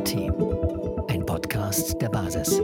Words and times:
Demokratie. 0.00 0.30
Ein 1.08 1.26
Podcast 1.26 2.00
der 2.00 2.08
Basis. 2.08 2.60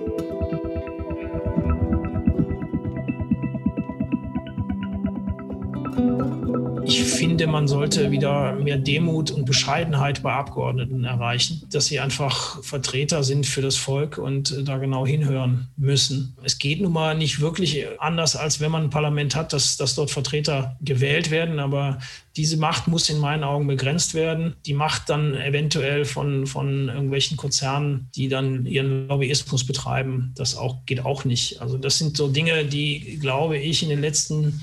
Man 7.46 7.68
sollte 7.68 8.10
wieder 8.10 8.54
mehr 8.54 8.78
Demut 8.78 9.30
und 9.30 9.44
Bescheidenheit 9.44 10.22
bei 10.22 10.32
Abgeordneten 10.32 11.04
erreichen, 11.04 11.62
dass 11.70 11.86
sie 11.86 12.00
einfach 12.00 12.62
Vertreter 12.62 13.22
sind 13.22 13.46
für 13.46 13.62
das 13.62 13.76
Volk 13.76 14.18
und 14.18 14.50
äh, 14.50 14.62
da 14.62 14.78
genau 14.78 15.06
hinhören 15.06 15.68
müssen. 15.76 16.36
Es 16.42 16.58
geht 16.58 16.80
nun 16.80 16.92
mal 16.92 17.16
nicht 17.16 17.40
wirklich 17.40 17.86
anders, 17.98 18.36
als 18.36 18.60
wenn 18.60 18.70
man 18.70 18.84
ein 18.84 18.90
Parlament 18.90 19.34
hat, 19.34 19.52
dass, 19.52 19.76
dass 19.76 19.94
dort 19.94 20.10
Vertreter 20.10 20.76
gewählt 20.80 21.30
werden, 21.30 21.58
aber 21.58 21.98
diese 22.36 22.58
Macht 22.58 22.86
muss 22.86 23.08
in 23.08 23.18
meinen 23.18 23.44
Augen 23.44 23.66
begrenzt 23.66 24.14
werden. 24.14 24.56
Die 24.66 24.74
Macht 24.74 25.08
dann 25.08 25.34
eventuell 25.34 26.04
von, 26.04 26.46
von 26.46 26.88
irgendwelchen 26.88 27.36
Konzernen, 27.36 28.08
die 28.14 28.28
dann 28.28 28.66
ihren 28.66 29.08
Lobbyismus 29.08 29.64
betreiben, 29.64 30.32
das 30.36 30.56
auch, 30.56 30.84
geht 30.84 31.04
auch 31.04 31.24
nicht. 31.24 31.62
Also 31.62 31.78
das 31.78 31.98
sind 31.98 32.16
so 32.16 32.28
Dinge, 32.28 32.66
die, 32.66 33.18
glaube 33.20 33.56
ich, 33.56 33.82
in 33.82 33.88
den 33.88 34.02
letzten 34.02 34.60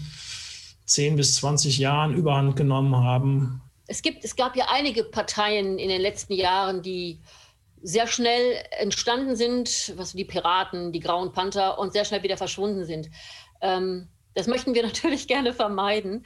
10 0.85 1.15
bis 1.15 1.35
20 1.35 1.77
Jahren 1.77 2.13
überhand 2.13 2.55
genommen 2.55 2.95
haben. 2.95 3.61
Es, 3.87 4.01
gibt, 4.01 4.23
es 4.23 4.35
gab 4.35 4.55
ja 4.55 4.67
einige 4.69 5.03
Parteien 5.03 5.77
in 5.77 5.89
den 5.89 6.01
letzten 6.01 6.33
Jahren, 6.33 6.81
die 6.81 7.19
sehr 7.81 8.07
schnell 8.07 8.63
entstanden 8.79 9.35
sind, 9.35 9.93
was 9.97 10.13
die 10.13 10.25
Piraten, 10.25 10.91
die 10.91 11.01
Grauen 11.01 11.33
Panther 11.33 11.77
und 11.77 11.91
sehr 11.91 12.05
schnell 12.05 12.23
wieder 12.23 12.37
verschwunden 12.37 12.85
sind. 12.85 13.09
Ähm, 13.61 14.07
das 14.35 14.47
möchten 14.47 14.73
wir 14.73 14.83
natürlich 14.87 15.27
gerne 15.27 15.53
vermeiden. 15.53 16.25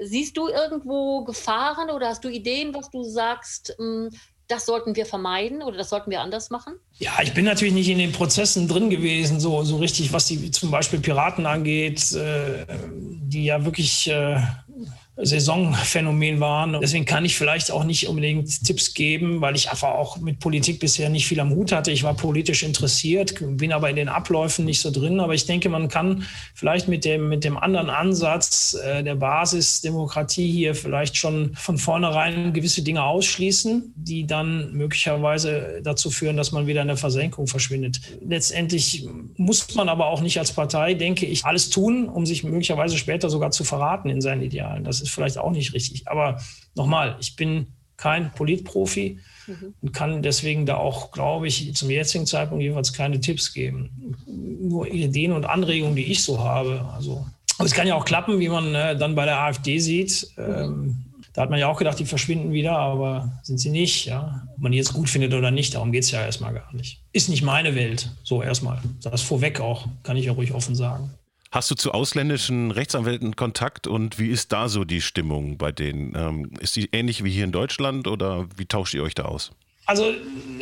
Siehst 0.00 0.36
du 0.36 0.48
irgendwo 0.48 1.24
Gefahren 1.24 1.90
oder 1.90 2.08
hast 2.08 2.24
du 2.24 2.28
Ideen, 2.28 2.74
was 2.74 2.90
du 2.90 3.02
sagst, 3.02 3.74
hm, 3.78 4.10
das 4.48 4.64
sollten 4.64 4.96
wir 4.96 5.04
vermeiden 5.04 5.62
oder 5.62 5.76
das 5.76 5.90
sollten 5.90 6.10
wir 6.10 6.20
anders 6.20 6.50
machen? 6.50 6.74
Ja, 6.98 7.12
ich 7.22 7.34
bin 7.34 7.44
natürlich 7.44 7.74
nicht 7.74 7.88
in 7.88 7.98
den 7.98 8.12
Prozessen 8.12 8.66
drin 8.66 8.88
gewesen, 8.90 9.40
so, 9.40 9.62
so 9.62 9.76
richtig, 9.76 10.12
was 10.12 10.26
die 10.26 10.50
zum 10.50 10.70
Beispiel 10.70 11.00
Piraten 11.00 11.46
angeht, 11.46 12.12
äh, 12.12 12.64
die 13.28 13.44
ja 13.44 13.64
wirklich 13.64 14.08
äh, 14.08 14.40
Saisonphänomen 15.20 16.38
waren. 16.40 16.78
Deswegen 16.80 17.04
kann 17.04 17.24
ich 17.24 17.36
vielleicht 17.36 17.70
auch 17.70 17.84
nicht 17.84 18.08
unbedingt 18.08 18.64
Tipps 18.64 18.94
geben, 18.94 19.40
weil 19.40 19.56
ich 19.56 19.70
einfach 19.70 19.90
auch 19.90 20.18
mit 20.18 20.38
Politik 20.38 20.78
bisher 20.78 21.08
nicht 21.08 21.26
viel 21.26 21.40
am 21.40 21.50
Hut 21.50 21.72
hatte. 21.72 21.90
Ich 21.90 22.04
war 22.04 22.14
politisch 22.14 22.62
interessiert, 22.62 23.34
bin 23.40 23.72
aber 23.72 23.90
in 23.90 23.96
den 23.96 24.08
Abläufen 24.08 24.64
nicht 24.64 24.80
so 24.80 24.90
drin. 24.90 25.18
Aber 25.18 25.34
ich 25.34 25.46
denke, 25.46 25.68
man 25.68 25.88
kann 25.88 26.24
vielleicht 26.54 26.86
mit 26.86 27.04
dem, 27.04 27.28
mit 27.28 27.42
dem 27.42 27.56
anderen 27.56 27.90
Ansatz 27.90 28.76
äh, 28.84 29.02
der 29.02 29.16
Basisdemokratie 29.16 30.50
hier 30.50 30.74
vielleicht 30.74 31.16
schon 31.16 31.52
von 31.56 31.78
vornherein 31.78 32.52
gewisse 32.52 32.82
Dinge 32.82 33.02
ausschließen, 33.02 33.92
die 33.96 34.26
dann 34.26 34.72
möglicherweise 34.72 35.80
dazu 35.82 36.10
führen, 36.10 36.36
dass 36.36 36.52
man 36.52 36.66
wieder 36.66 36.82
in 36.82 36.88
der 36.88 36.96
Versenkung 36.96 37.48
verschwindet. 37.48 38.00
Letztendlich 38.24 39.08
muss 39.36 39.74
man 39.74 39.88
aber 39.88 40.06
auch 40.06 40.20
nicht 40.20 40.38
als 40.38 40.52
Partei, 40.52 40.94
denke 40.94 41.26
ich, 41.26 41.44
alles 41.44 41.70
tun, 41.70 42.08
um 42.08 42.24
sich 42.24 42.44
möglicherweise 42.44 42.96
später 42.96 43.30
sogar 43.30 43.50
zu 43.50 43.64
verraten 43.64 44.10
in 44.10 44.20
seinen 44.20 44.42
Idealen. 44.42 44.84
Das 44.84 45.07
ist 45.08 45.14
vielleicht 45.14 45.38
auch 45.38 45.50
nicht 45.50 45.74
richtig. 45.74 46.08
Aber 46.08 46.40
nochmal, 46.74 47.16
ich 47.20 47.36
bin 47.36 47.68
kein 47.96 48.32
Politprofi 48.32 49.18
mhm. 49.46 49.74
und 49.82 49.92
kann 49.92 50.22
deswegen 50.22 50.66
da 50.66 50.76
auch, 50.76 51.10
glaube 51.10 51.48
ich, 51.48 51.74
zum 51.74 51.90
jetzigen 51.90 52.26
Zeitpunkt 52.26 52.62
jeweils 52.62 52.92
keine 52.92 53.20
Tipps 53.20 53.52
geben. 53.52 54.16
Nur 54.26 54.86
Ideen 54.86 55.32
und 55.32 55.44
Anregungen, 55.44 55.96
die 55.96 56.04
ich 56.04 56.22
so 56.22 56.38
habe. 56.38 56.88
Also, 56.94 57.26
aber 57.58 57.66
es 57.66 57.74
kann 57.74 57.88
ja 57.88 57.96
auch 57.96 58.04
klappen, 58.04 58.38
wie 58.38 58.48
man 58.48 58.74
äh, 58.74 58.96
dann 58.96 59.14
bei 59.14 59.24
der 59.24 59.40
AfD 59.40 59.78
sieht. 59.80 60.28
Ähm, 60.38 61.04
da 61.34 61.42
hat 61.42 61.50
man 61.50 61.58
ja 61.58 61.68
auch 61.68 61.78
gedacht, 61.78 61.98
die 61.98 62.04
verschwinden 62.04 62.52
wieder, 62.52 62.76
aber 62.76 63.40
sind 63.42 63.58
sie 63.58 63.70
nicht. 63.70 64.06
Ja? 64.06 64.46
Ob 64.54 64.58
man 64.58 64.72
die 64.72 64.78
jetzt 64.78 64.92
gut 64.92 65.08
findet 65.08 65.34
oder 65.34 65.50
nicht, 65.50 65.74
darum 65.74 65.92
geht 65.92 66.04
es 66.04 66.10
ja 66.10 66.24
erstmal 66.24 66.54
gar 66.54 66.72
nicht. 66.74 67.02
Ist 67.12 67.28
nicht 67.28 67.42
meine 67.42 67.74
Welt, 67.74 68.10
so 68.22 68.42
erstmal. 68.42 68.80
Das 69.02 69.22
vorweg 69.22 69.60
auch, 69.60 69.86
kann 70.02 70.16
ich 70.16 70.26
ja 70.26 70.32
ruhig 70.32 70.52
offen 70.52 70.74
sagen. 70.74 71.14
Hast 71.50 71.70
du 71.70 71.74
zu 71.74 71.92
ausländischen 71.92 72.70
Rechtsanwälten 72.70 73.34
Kontakt 73.34 73.86
und 73.86 74.18
wie 74.18 74.28
ist 74.28 74.52
da 74.52 74.68
so 74.68 74.84
die 74.84 75.00
Stimmung 75.00 75.56
bei 75.56 75.72
denen? 75.72 76.14
Ähm, 76.14 76.50
ist 76.60 76.76
die 76.76 76.90
ähnlich 76.92 77.24
wie 77.24 77.30
hier 77.30 77.44
in 77.44 77.52
Deutschland 77.52 78.06
oder 78.06 78.46
wie 78.56 78.66
tauscht 78.66 78.92
ihr 78.92 79.02
euch 79.02 79.14
da 79.14 79.24
aus? 79.24 79.52
Also 79.86 80.12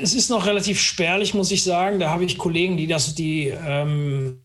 es 0.00 0.14
ist 0.14 0.30
noch 0.30 0.46
relativ 0.46 0.80
spärlich, 0.80 1.34
muss 1.34 1.50
ich 1.50 1.64
sagen. 1.64 1.98
Da 1.98 2.10
habe 2.10 2.24
ich 2.24 2.38
Kollegen, 2.38 2.76
die 2.76 2.86
das, 2.86 3.16
die 3.16 3.48
ähm, 3.48 4.38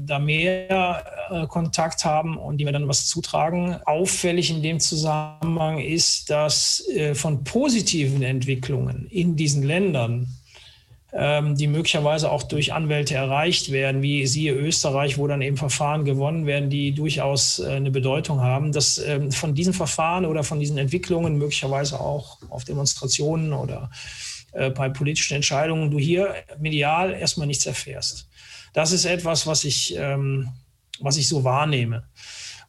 da 0.00 0.18
mehr 0.18 1.04
äh, 1.30 1.46
Kontakt 1.46 2.04
haben 2.04 2.36
und 2.36 2.58
die 2.58 2.64
mir 2.64 2.72
dann 2.72 2.88
was 2.88 3.06
zutragen. 3.06 3.76
Auffällig 3.86 4.50
in 4.50 4.60
dem 4.60 4.80
Zusammenhang 4.80 5.78
ist, 5.78 6.30
dass 6.30 6.84
äh, 6.88 7.14
von 7.14 7.44
positiven 7.44 8.22
Entwicklungen 8.22 9.06
in 9.08 9.36
diesen 9.36 9.62
Ländern 9.62 10.26
die 11.56 11.66
möglicherweise 11.66 12.30
auch 12.30 12.42
durch 12.42 12.72
Anwälte 12.72 13.14
erreicht 13.14 13.70
werden, 13.70 14.00
wie 14.00 14.26
siehe 14.26 14.54
Österreich, 14.54 15.18
wo 15.18 15.26
dann 15.26 15.42
eben 15.42 15.58
Verfahren 15.58 16.06
gewonnen 16.06 16.46
werden, 16.46 16.70
die 16.70 16.92
durchaus 16.92 17.58
äh, 17.58 17.72
eine 17.72 17.90
Bedeutung 17.90 18.40
haben, 18.40 18.72
dass 18.72 18.96
ähm, 18.98 19.30
von 19.30 19.54
diesen 19.54 19.74
Verfahren 19.74 20.24
oder 20.24 20.42
von 20.42 20.58
diesen 20.58 20.78
Entwicklungen 20.78 21.36
möglicherweise 21.36 22.00
auch 22.00 22.38
auf 22.48 22.64
Demonstrationen 22.64 23.52
oder 23.52 23.90
äh, 24.52 24.70
bei 24.70 24.88
politischen 24.88 25.34
Entscheidungen 25.34 25.90
du 25.90 25.98
hier 25.98 26.34
medial 26.58 27.12
erstmal 27.12 27.46
nichts 27.46 27.66
erfährst. 27.66 28.28
Das 28.72 28.92
ist 28.92 29.04
etwas, 29.04 29.46
was 29.46 29.64
ich, 29.64 29.94
ähm, 29.98 30.48
was 31.00 31.18
ich 31.18 31.28
so 31.28 31.44
wahrnehme 31.44 32.04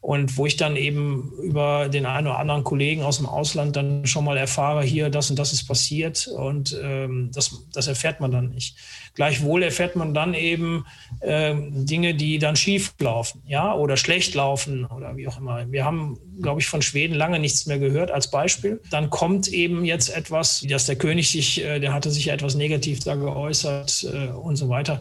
und 0.04 0.36
wo 0.36 0.44
ich 0.44 0.58
dann 0.58 0.76
eben 0.76 1.32
über 1.42 1.88
den 1.88 2.04
einen 2.04 2.26
oder 2.26 2.38
anderen 2.38 2.62
Kollegen 2.62 3.02
aus 3.02 3.16
dem 3.16 3.24
Ausland 3.24 3.74
dann 3.74 4.06
schon 4.06 4.26
mal 4.26 4.36
erfahre, 4.36 4.84
hier 4.84 5.08
das 5.08 5.30
und 5.30 5.38
das 5.38 5.54
ist 5.54 5.66
passiert 5.66 6.26
und 6.26 6.78
ähm, 6.82 7.30
das, 7.32 7.62
das 7.72 7.86
erfährt 7.86 8.20
man 8.20 8.30
dann 8.30 8.50
nicht. 8.50 8.76
Gleichwohl 9.14 9.62
erfährt 9.62 9.96
man 9.96 10.12
dann 10.12 10.34
eben 10.34 10.84
ähm, 11.22 11.86
Dinge, 11.86 12.14
die 12.14 12.38
dann 12.38 12.54
schief 12.54 12.92
laufen, 13.00 13.40
ja, 13.46 13.74
oder 13.74 13.96
schlecht 13.96 14.34
laufen 14.34 14.84
oder 14.84 15.16
wie 15.16 15.26
auch 15.26 15.38
immer. 15.38 15.72
Wir 15.72 15.86
haben, 15.86 16.18
glaube 16.42 16.60
ich, 16.60 16.66
von 16.66 16.82
Schweden 16.82 17.14
lange 17.14 17.38
nichts 17.38 17.64
mehr 17.64 17.78
gehört 17.78 18.10
als 18.10 18.30
Beispiel. 18.30 18.82
Dann 18.90 19.08
kommt 19.08 19.48
eben 19.48 19.86
jetzt 19.86 20.14
etwas, 20.14 20.66
dass 20.68 20.84
der 20.84 20.96
König 20.96 21.30
sich, 21.30 21.64
äh, 21.64 21.80
der 21.80 21.94
hatte 21.94 22.10
sich 22.10 22.26
ja 22.26 22.34
etwas 22.34 22.56
negativ 22.56 23.00
da 23.00 23.14
geäußert 23.14 24.06
äh, 24.12 24.26
und 24.32 24.56
so 24.56 24.68
weiter. 24.68 25.00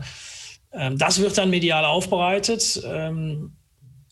Ähm, 0.71 0.97
das 0.97 1.19
wird 1.19 1.37
dann 1.37 1.49
medial 1.49 1.83
aufbereitet. 1.83 2.81
Ähm, 2.87 3.51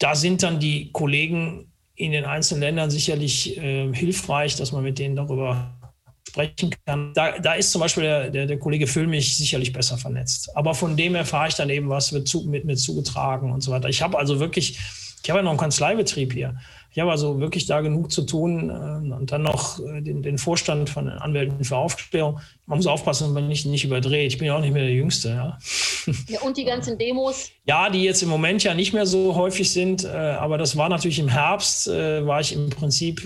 da 0.02 0.16
sind 0.16 0.42
dann 0.42 0.60
die 0.60 0.92
Kollegen 0.92 1.72
in 1.96 2.12
den 2.12 2.26
einzelnen 2.26 2.62
Ländern 2.62 2.90
sicherlich 2.90 3.56
äh, 3.58 3.94
hilfreich, 3.94 4.56
dass 4.56 4.72
man 4.72 4.84
mit 4.84 4.98
denen 4.98 5.16
darüber 5.16 5.78
sprechen 6.28 6.74
kann. 6.86 7.14
Da, 7.14 7.38
da 7.38 7.54
ist 7.54 7.72
zum 7.72 7.82
Beispiel 7.82 8.04
der, 8.04 8.30
der, 8.32 8.48
der, 8.48 8.58
Kollege 8.58 8.88
Füllmich 8.88 9.38
sicherlich 9.38 9.72
besser 9.72 9.98
vernetzt. 9.98 10.56
Aber 10.56 10.74
von 10.74 10.98
dem 10.98 11.14
erfahre 11.14 11.50
ich 11.50 11.56
dann 11.56 11.70
eben, 11.70 11.90
was 11.90 12.14
wird 12.14 12.28
zu, 12.28 12.46
mit 12.48 12.66
mir 12.66 12.76
zugetragen 12.76 13.52
und 13.52 13.62
so 13.62 13.72
weiter. 13.72 13.90
Ich 13.90 14.02
habe 14.02 14.18
also 14.18 14.40
wirklich, 14.40 14.80
ich 15.24 15.30
habe 15.30 15.40
ja 15.40 15.44
noch 15.44 15.52
einen 15.52 15.60
Kanzleibetrieb 15.60 16.34
hier. 16.34 16.56
Ich 16.94 17.00
habe 17.00 17.10
also 17.10 17.40
wirklich 17.40 17.68
da 17.68 17.80
genug 17.80 18.12
zu 18.12 18.24
tun 18.24 18.70
äh, 18.70 19.14
und 19.14 19.32
dann 19.32 19.44
noch 19.44 19.80
äh, 19.80 20.02
den, 20.02 20.22
den, 20.22 20.38
Vorstand 20.38 20.90
von 20.90 21.06
den 21.06 21.18
Anwälten 21.18 21.64
für 21.64 21.78
Aufklärung. 21.78 22.42
Man 22.66 22.80
muss 22.80 22.88
aufpassen, 22.88 23.26
dass 23.26 23.34
man 23.34 23.48
nicht, 23.48 23.66
nicht 23.66 23.86
überdreht. 23.86 24.34
Ich 24.34 24.38
bin 24.38 24.48
ja 24.48 24.58
auch 24.58 24.62
nicht 24.62 24.74
mehr 24.74 24.84
der 24.84 24.94
Jüngste. 24.94 25.30
Ja. 25.30 25.58
ja, 26.28 26.42
und 26.42 26.58
die 26.58 26.66
ganzen 26.66 26.98
Demos? 26.98 27.50
Ja, 27.66 27.90
die 27.90 28.04
jetzt 28.04 28.22
im 28.24 28.30
Moment 28.30 28.64
ja 28.64 28.74
nicht 28.74 28.92
mehr 28.92 29.06
so 29.06 29.36
häufig 29.36 29.72
sind, 29.72 30.04
äh, 30.04 30.10
aber 30.10 30.58
das 30.58 30.76
war 30.76 30.90
natürlich 30.90 31.20
im 31.20 31.30
Herbst, 31.30 31.88
war 31.88 32.42
ich 32.42 32.54
im 32.54 32.70
Prinzip 32.70 33.22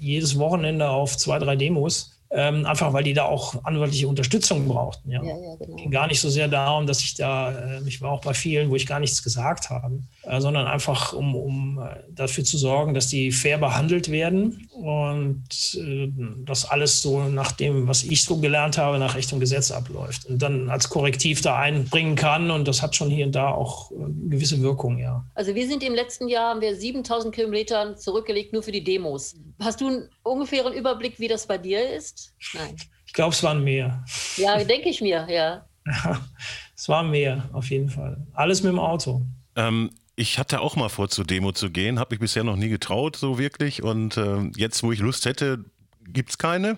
jedes 0.00 0.38
Wochenende 0.38 0.88
auf 0.88 1.16
zwei, 1.16 1.38
drei 1.38 1.56
Demos. 1.56 2.18
Ähm, 2.30 2.66
einfach 2.66 2.92
weil 2.92 3.04
die 3.04 3.14
da 3.14 3.24
auch 3.24 3.64
anwaltliche 3.64 4.06
Unterstützung 4.06 4.68
brauchten. 4.68 5.10
Ja. 5.10 5.22
Ja, 5.22 5.30
ja, 5.30 5.56
genau. 5.56 5.76
Ging 5.76 5.90
gar 5.90 6.06
nicht 6.08 6.20
so 6.20 6.28
sehr 6.28 6.46
darum, 6.46 6.86
dass 6.86 7.00
ich 7.00 7.14
da, 7.14 7.52
äh, 7.52 7.80
ich 7.86 8.02
war 8.02 8.12
auch 8.12 8.20
bei 8.20 8.34
vielen, 8.34 8.68
wo 8.68 8.76
ich 8.76 8.86
gar 8.86 9.00
nichts 9.00 9.22
gesagt 9.22 9.70
habe, 9.70 10.02
sondern 10.40 10.66
einfach 10.66 11.12
um, 11.12 11.34
um 11.34 11.78
äh, 11.78 11.96
dafür 12.10 12.44
zu 12.44 12.58
sorgen, 12.58 12.94
dass 12.94 13.08
die 13.08 13.32
fair 13.32 13.58
behandelt 13.58 14.10
werden 14.10 14.68
und 14.72 15.42
äh, 15.74 16.12
dass 16.44 16.68
alles 16.68 17.00
so 17.02 17.22
nach 17.24 17.52
dem, 17.52 17.88
was 17.88 18.04
ich 18.04 18.24
so 18.24 18.36
gelernt 18.38 18.78
habe, 18.78 18.98
nach 18.98 19.14
Recht 19.14 19.32
und 19.32 19.40
Gesetz 19.40 19.70
abläuft 19.70 20.26
und 20.26 20.42
dann 20.42 20.68
als 20.68 20.88
Korrektiv 20.88 21.40
da 21.40 21.58
einbringen 21.58 22.14
kann 22.14 22.50
und 22.50 22.68
das 22.68 22.82
hat 22.82 22.94
schon 22.94 23.10
hier 23.10 23.26
und 23.26 23.34
da 23.34 23.50
auch 23.50 23.90
äh, 23.90 23.94
gewisse 24.28 24.60
Wirkung, 24.60 24.98
ja. 24.98 25.24
Also 25.34 25.54
wir 25.54 25.66
sind 25.66 25.82
im 25.82 25.94
letzten 25.94 26.28
Jahr, 26.28 26.50
haben 26.50 26.60
wir 26.60 26.76
7000 26.76 27.34
Kilometer 27.34 27.96
zurückgelegt 27.96 28.52
nur 28.52 28.62
für 28.62 28.72
die 28.72 28.84
Demos. 28.84 29.36
Hast 29.60 29.80
du 29.80 29.88
einen 29.88 30.08
ungefähren 30.22 30.72
Überblick, 30.72 31.18
wie 31.18 31.28
das 31.28 31.46
bei 31.46 31.58
dir 31.58 31.96
ist? 31.96 32.34
Nein. 32.54 32.76
Ich 33.06 33.12
glaube, 33.14 33.32
es 33.32 33.42
waren 33.42 33.64
mehr. 33.64 34.04
Ja, 34.36 34.62
denke 34.62 34.90
ich 34.90 35.00
mir, 35.00 35.26
ja. 35.30 35.64
ja. 35.86 36.20
Es 36.76 36.88
waren 36.88 37.10
mehr, 37.10 37.48
auf 37.52 37.70
jeden 37.70 37.88
Fall. 37.88 38.24
Alles 38.34 38.62
mit 38.62 38.70
dem 38.70 38.78
Auto. 38.78 39.22
Ähm, 39.56 39.90
ich 40.18 40.38
hatte 40.38 40.60
auch 40.60 40.74
mal 40.74 40.88
vor, 40.88 41.08
zur 41.08 41.24
Demo 41.24 41.52
zu 41.52 41.70
gehen, 41.70 42.00
habe 42.00 42.14
mich 42.14 42.18
bisher 42.18 42.42
noch 42.42 42.56
nie 42.56 42.68
getraut, 42.68 43.14
so 43.14 43.38
wirklich. 43.38 43.84
Und 43.84 44.16
äh, 44.16 44.50
jetzt, 44.56 44.82
wo 44.82 44.90
ich 44.90 44.98
Lust 44.98 45.26
hätte, 45.26 45.64
gibt 46.08 46.30
es 46.30 46.38
keine. 46.38 46.76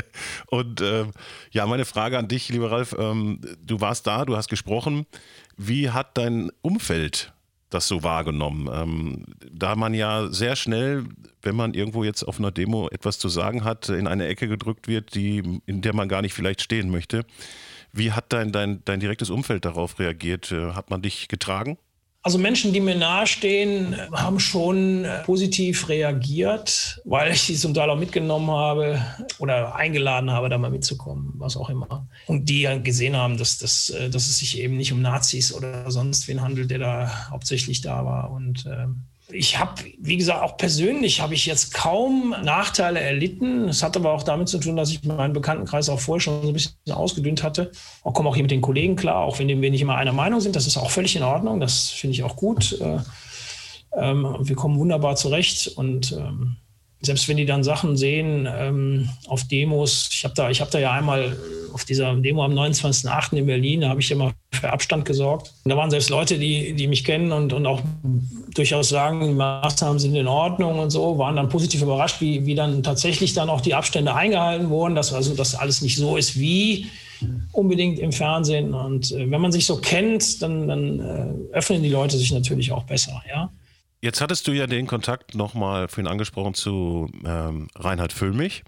und 0.48 0.80
äh, 0.80 1.06
ja, 1.52 1.66
meine 1.66 1.84
Frage 1.84 2.18
an 2.18 2.26
dich, 2.26 2.48
lieber 2.48 2.72
Ralf, 2.72 2.96
ähm, 2.98 3.40
du 3.64 3.80
warst 3.80 4.08
da, 4.08 4.24
du 4.24 4.36
hast 4.36 4.48
gesprochen. 4.48 5.06
Wie 5.56 5.90
hat 5.90 6.18
dein 6.18 6.50
Umfeld 6.62 7.32
das 7.68 7.86
so 7.86 8.02
wahrgenommen? 8.02 8.68
Ähm, 8.72 9.24
da 9.52 9.76
man 9.76 9.94
ja 9.94 10.26
sehr 10.26 10.56
schnell, 10.56 11.04
wenn 11.42 11.54
man 11.54 11.74
irgendwo 11.74 12.02
jetzt 12.02 12.24
auf 12.24 12.40
einer 12.40 12.50
Demo 12.50 12.88
etwas 12.88 13.20
zu 13.20 13.28
sagen 13.28 13.62
hat, 13.62 13.88
in 13.88 14.08
eine 14.08 14.26
Ecke 14.26 14.48
gedrückt 14.48 14.88
wird, 14.88 15.14
die, 15.14 15.60
in 15.64 15.80
der 15.80 15.94
man 15.94 16.08
gar 16.08 16.22
nicht 16.22 16.34
vielleicht 16.34 16.60
stehen 16.60 16.90
möchte. 16.90 17.24
Wie 17.92 18.10
hat 18.10 18.32
dein, 18.32 18.50
dein, 18.50 18.84
dein 18.84 18.98
direktes 18.98 19.30
Umfeld 19.30 19.64
darauf 19.64 20.00
reagiert? 20.00 20.50
Äh, 20.50 20.72
hat 20.72 20.90
man 20.90 21.02
dich 21.02 21.28
getragen? 21.28 21.78
Also 22.22 22.36
Menschen, 22.36 22.74
die 22.74 22.80
mir 22.80 22.96
nahestehen, 22.96 23.96
haben 24.12 24.40
schon 24.40 25.06
positiv 25.24 25.88
reagiert, 25.88 27.00
weil 27.04 27.32
ich 27.32 27.42
sie 27.42 27.54
zum 27.54 27.72
Teil 27.72 27.88
auch 27.88 27.98
mitgenommen 27.98 28.50
habe 28.50 29.02
oder 29.38 29.74
eingeladen 29.74 30.30
habe, 30.30 30.50
da 30.50 30.58
mal 30.58 30.70
mitzukommen, 30.70 31.32
was 31.38 31.56
auch 31.56 31.70
immer. 31.70 32.06
Und 32.26 32.50
die 32.50 32.68
gesehen 32.82 33.16
haben, 33.16 33.38
dass, 33.38 33.56
dass, 33.56 33.90
dass 34.10 34.26
es 34.26 34.38
sich 34.38 34.58
eben 34.58 34.76
nicht 34.76 34.92
um 34.92 35.00
Nazis 35.00 35.54
oder 35.54 35.90
sonst 35.90 36.28
wen 36.28 36.42
handelt, 36.42 36.70
der 36.70 36.78
da 36.78 37.30
hauptsächlich 37.30 37.80
da 37.80 38.04
war. 38.04 38.30
Und 38.30 38.66
äh, 38.66 38.86
ich 39.32 39.58
habe, 39.58 39.82
wie 39.98 40.16
gesagt, 40.16 40.42
auch 40.42 40.56
persönlich 40.56 41.20
habe 41.20 41.34
ich 41.34 41.46
jetzt 41.46 41.74
kaum 41.74 42.34
Nachteile 42.42 43.00
erlitten. 43.00 43.68
Es 43.68 43.82
hat 43.82 43.96
aber 43.96 44.12
auch 44.12 44.22
damit 44.22 44.48
zu 44.48 44.58
tun, 44.58 44.76
dass 44.76 44.90
ich 44.90 45.04
meinen 45.04 45.32
Bekanntenkreis 45.32 45.88
auch 45.88 46.00
vorher 46.00 46.20
schon 46.20 46.42
so 46.42 46.48
ein 46.48 46.52
bisschen 46.52 46.74
ausgedünnt 46.90 47.42
hatte. 47.42 47.70
Ich 47.72 48.12
komme 48.12 48.28
auch 48.28 48.34
hier 48.34 48.44
mit 48.44 48.50
den 48.50 48.60
Kollegen 48.60 48.96
klar, 48.96 49.24
auch 49.24 49.38
wenn 49.38 49.48
wir 49.48 49.70
nicht 49.70 49.82
immer 49.82 49.96
einer 49.96 50.12
Meinung 50.12 50.40
sind. 50.40 50.56
Das 50.56 50.66
ist 50.66 50.76
auch 50.76 50.90
völlig 50.90 51.16
in 51.16 51.22
Ordnung. 51.22 51.60
Das 51.60 51.90
finde 51.90 52.14
ich 52.14 52.22
auch 52.22 52.36
gut. 52.36 52.78
Äh, 52.80 52.98
ähm, 53.96 54.36
wir 54.40 54.56
kommen 54.56 54.78
wunderbar 54.78 55.16
zurecht 55.16 55.68
und 55.68 56.12
ähm, 56.12 56.56
selbst 57.02 57.28
wenn 57.28 57.36
die 57.36 57.46
dann 57.46 57.64
Sachen 57.64 57.96
sehen 57.96 58.46
ähm, 58.50 59.08
auf 59.26 59.44
Demos, 59.44 60.10
ich 60.12 60.24
habe 60.24 60.34
da, 60.34 60.50
hab 60.50 60.70
da 60.70 60.78
ja 60.78 60.92
einmal 60.92 61.36
auf 61.72 61.84
dieser 61.84 62.14
Demo 62.16 62.44
am 62.44 62.52
29.08. 62.52 63.36
in 63.36 63.46
Berlin, 63.46 63.80
da 63.82 63.88
habe 63.88 64.00
ich 64.00 64.14
mal 64.14 64.32
für 64.52 64.70
Abstand 64.70 65.04
gesorgt. 65.04 65.54
Und 65.64 65.70
da 65.70 65.76
waren 65.76 65.90
selbst 65.90 66.10
Leute, 66.10 66.38
die, 66.38 66.74
die 66.74 66.86
mich 66.86 67.04
kennen 67.04 67.32
und, 67.32 67.52
und 67.52 67.66
auch 67.66 67.80
durchaus 68.54 68.90
sagen, 68.90 69.26
die 69.26 69.34
Maßnahmen 69.34 69.98
sind 69.98 70.14
in 70.14 70.26
Ordnung 70.26 70.78
und 70.78 70.90
so, 70.90 71.16
waren 71.18 71.36
dann 71.36 71.48
positiv 71.48 71.82
überrascht, 71.82 72.20
wie, 72.20 72.44
wie 72.44 72.54
dann 72.54 72.82
tatsächlich 72.82 73.32
dann 73.32 73.48
auch 73.48 73.60
die 73.60 73.74
Abstände 73.74 74.14
eingehalten 74.14 74.68
wurden, 74.68 74.94
dass 74.94 75.14
also 75.14 75.34
das 75.34 75.54
alles 75.54 75.80
nicht 75.80 75.96
so 75.96 76.16
ist 76.16 76.38
wie 76.38 76.86
unbedingt 77.52 77.98
im 77.98 78.12
Fernsehen. 78.12 78.74
Und 78.74 79.12
äh, 79.12 79.30
wenn 79.30 79.40
man 79.40 79.52
sich 79.52 79.66
so 79.66 79.76
kennt, 79.76 80.42
dann, 80.42 80.68
dann 80.68 81.00
äh, 81.00 81.56
öffnen 81.56 81.82
die 81.82 81.90
Leute 81.90 82.18
sich 82.18 82.32
natürlich 82.32 82.72
auch 82.72 82.84
besser, 82.84 83.22
ja. 83.28 83.50
Jetzt 84.02 84.22
hattest 84.22 84.48
du 84.48 84.52
ja 84.52 84.66
den 84.66 84.86
Kontakt 84.86 85.34
nochmal 85.34 85.88
vorhin 85.88 86.06
angesprochen 86.06 86.54
zu 86.54 87.10
ähm, 87.24 87.68
Reinhard 87.74 88.12
Füllmich. 88.12 88.64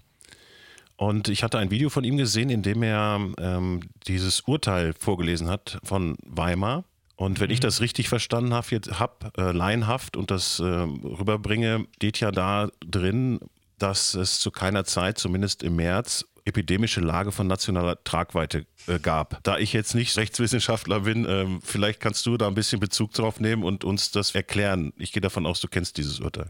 Und 0.95 1.27
ich 1.27 1.43
hatte 1.43 1.57
ein 1.57 1.71
Video 1.71 1.89
von 1.89 2.03
ihm 2.03 2.17
gesehen, 2.17 2.49
in 2.49 2.61
dem 2.61 2.83
er 2.83 3.19
ähm, 3.39 3.79
dieses 4.05 4.41
Urteil 4.41 4.93
vorgelesen 4.93 5.49
hat 5.49 5.79
von 5.83 6.17
Weimar. 6.23 6.83
Und 7.15 7.39
wenn 7.39 7.47
mhm. 7.47 7.53
ich 7.53 7.59
das 7.59 7.81
richtig 7.81 8.09
verstanden 8.09 8.53
habe, 8.53 8.67
jetzt 8.69 8.99
hab, 8.99 9.35
äh, 9.37 9.51
laienhaft 9.51 10.17
und 10.17 10.29
das 10.29 10.59
äh, 10.59 10.63
rüberbringe, 10.65 11.87
steht 11.95 12.19
ja 12.19 12.31
da 12.31 12.69
drin, 12.85 13.39
dass 13.79 14.13
es 14.13 14.39
zu 14.39 14.51
keiner 14.51 14.85
Zeit, 14.85 15.17
zumindest 15.17 15.63
im 15.63 15.75
März, 15.75 16.25
epidemische 16.45 16.99
Lage 16.99 17.31
von 17.31 17.47
nationaler 17.47 18.03
Tragweite 18.03 18.65
äh, 18.87 18.99
gab. 18.99 19.41
Da 19.43 19.57
ich 19.57 19.73
jetzt 19.73 19.95
nicht 19.95 20.17
Rechtswissenschaftler 20.17 21.01
bin, 21.01 21.25
ähm, 21.27 21.59
vielleicht 21.63 21.99
kannst 21.99 22.25
du 22.25 22.37
da 22.37 22.47
ein 22.47 22.55
bisschen 22.55 22.79
Bezug 22.79 23.13
drauf 23.13 23.39
nehmen 23.39 23.63
und 23.63 23.83
uns 23.83 24.11
das 24.11 24.35
erklären. 24.35 24.93
Ich 24.97 25.11
gehe 25.11 25.21
davon 25.21 25.45
aus, 25.45 25.61
du 25.61 25.67
kennst 25.67 25.97
dieses 25.97 26.19
Urteil. 26.19 26.49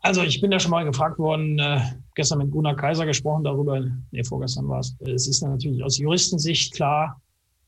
Also 0.00 0.22
ich 0.22 0.40
bin 0.40 0.50
ja 0.50 0.58
schon 0.58 0.72
mal 0.72 0.84
gefragt 0.84 1.18
worden, 1.18 1.58
äh, 1.58 1.80
gestern 2.14 2.38
mit 2.38 2.50
Gunnar 2.50 2.74
Kaiser 2.74 3.06
gesprochen 3.06 3.44
darüber, 3.44 3.80
nee, 4.10 4.24
vorgestern 4.24 4.68
war 4.68 4.80
es. 4.80 4.96
Es 5.00 5.28
ist 5.28 5.42
natürlich 5.42 5.82
aus 5.82 5.98
Juristensicht 5.98 6.74
klar, 6.74 7.20